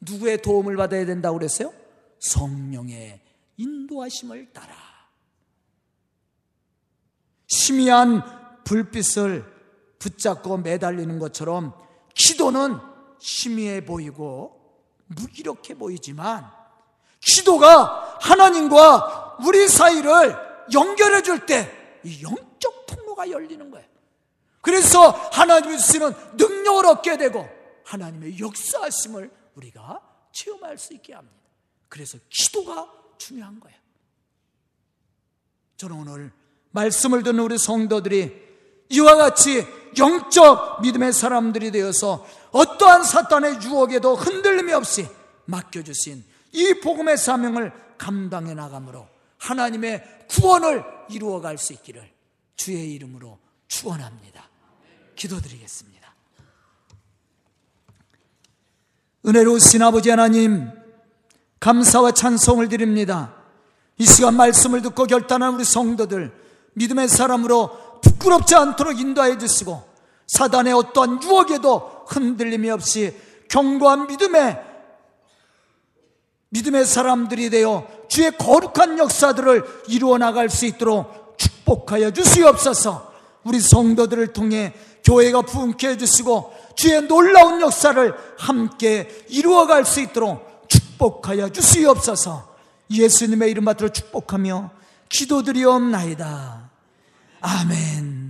누구의 0.00 0.42
도움을 0.42 0.76
받아야 0.76 1.04
된다고 1.04 1.38
그랬어요? 1.38 1.72
성령의 2.18 3.20
인도하심을 3.56 4.52
따라. 4.52 4.74
희미한 7.48 8.22
불빛을 8.64 9.44
붙잡고 9.98 10.58
매달리는 10.58 11.18
것처럼 11.18 11.74
기도는 12.14 12.76
희미해 13.20 13.84
보이고 13.84 14.58
무기력해 15.06 15.74
보이지만 15.76 16.50
기도가 17.20 18.18
하나님과 18.20 19.38
우리 19.44 19.68
사이를 19.68 20.36
연결해 20.72 21.22
줄 21.22 21.46
때 21.46 21.80
이 22.04 22.22
영적 22.22 22.86
통로가 22.86 23.30
열리는 23.30 23.70
거예요. 23.70 23.86
그래서 24.60 25.10
하나님이 25.10 25.78
주시는 25.78 26.12
능력을 26.36 26.86
얻게 26.86 27.16
되고 27.16 27.48
하나님의 27.84 28.38
역사하심을 28.38 29.30
우리가 29.60 30.00
체험할 30.32 30.78
수 30.78 30.94
있게 30.94 31.14
합니다. 31.14 31.36
그래서 31.88 32.18
기도가 32.28 32.90
중요한 33.18 33.60
거예요. 33.60 33.78
저는 35.76 35.96
오늘 35.96 36.32
말씀을 36.70 37.22
듣는 37.22 37.40
우리 37.40 37.58
성도들이 37.58 38.50
이와 38.90 39.16
같이 39.16 39.66
영적 39.98 40.82
믿음의 40.82 41.12
사람들이 41.12 41.70
되어서 41.70 42.26
어떠한 42.52 43.04
사탄의 43.04 43.62
유혹에도 43.62 44.14
흔들림이 44.14 44.72
없이 44.72 45.06
맡겨주신 45.46 46.24
이 46.52 46.74
복음의 46.82 47.16
사명을 47.16 47.72
감당해 47.98 48.54
나감으로 48.54 49.08
하나님의 49.38 50.26
구원을 50.28 50.84
이루어갈 51.10 51.58
수 51.58 51.72
있기를 51.72 52.10
주의 52.56 52.92
이름으로 52.94 53.38
축원합니다. 53.68 54.48
기도드리겠습니다. 55.16 55.99
은혜로우신 59.26 59.82
아버지 59.82 60.08
하나님 60.08 60.70
감사와 61.60 62.12
찬송을 62.12 62.70
드립니다. 62.70 63.34
이 63.98 64.06
시간 64.06 64.34
말씀을 64.34 64.80
듣고 64.80 65.04
결단한 65.04 65.54
우리 65.54 65.64
성도들 65.64 66.32
믿음의 66.72 67.08
사람으로 67.08 68.00
부끄럽지 68.00 68.54
않도록 68.54 68.98
인도해 68.98 69.36
주시고 69.36 69.82
사단의 70.26 70.72
어떠한 70.72 71.22
유혹에도 71.22 72.04
흔들림이 72.06 72.70
없이 72.70 73.14
견고한 73.50 74.06
믿음의 74.06 74.70
믿음의 76.48 76.86
사람들이 76.86 77.50
되어 77.50 77.86
주의 78.08 78.30
거룩한 78.30 78.98
역사들을 78.98 79.82
이루어 79.88 80.16
나갈 80.16 80.48
수 80.48 80.64
있도록 80.64 81.36
축복하여 81.36 82.10
주시옵소서. 82.12 83.12
우리 83.44 83.60
성도들을 83.60 84.32
통해 84.32 84.72
교회가 85.04 85.42
부흥케 85.42 85.88
해 85.88 85.96
주시고 85.96 86.52
주의 86.74 87.00
놀라운 87.06 87.60
역사를 87.60 88.14
함께 88.38 89.08
이루어갈 89.28 89.84
수 89.84 90.00
있도록 90.00 90.68
축복하여 90.68 91.50
주시옵소서. 91.50 92.56
예수님의 92.90 93.50
이름 93.50 93.64
받들어 93.64 93.88
축복하며 93.90 94.70
기도드리옵나이다. 95.08 96.70
아멘. 97.40 98.29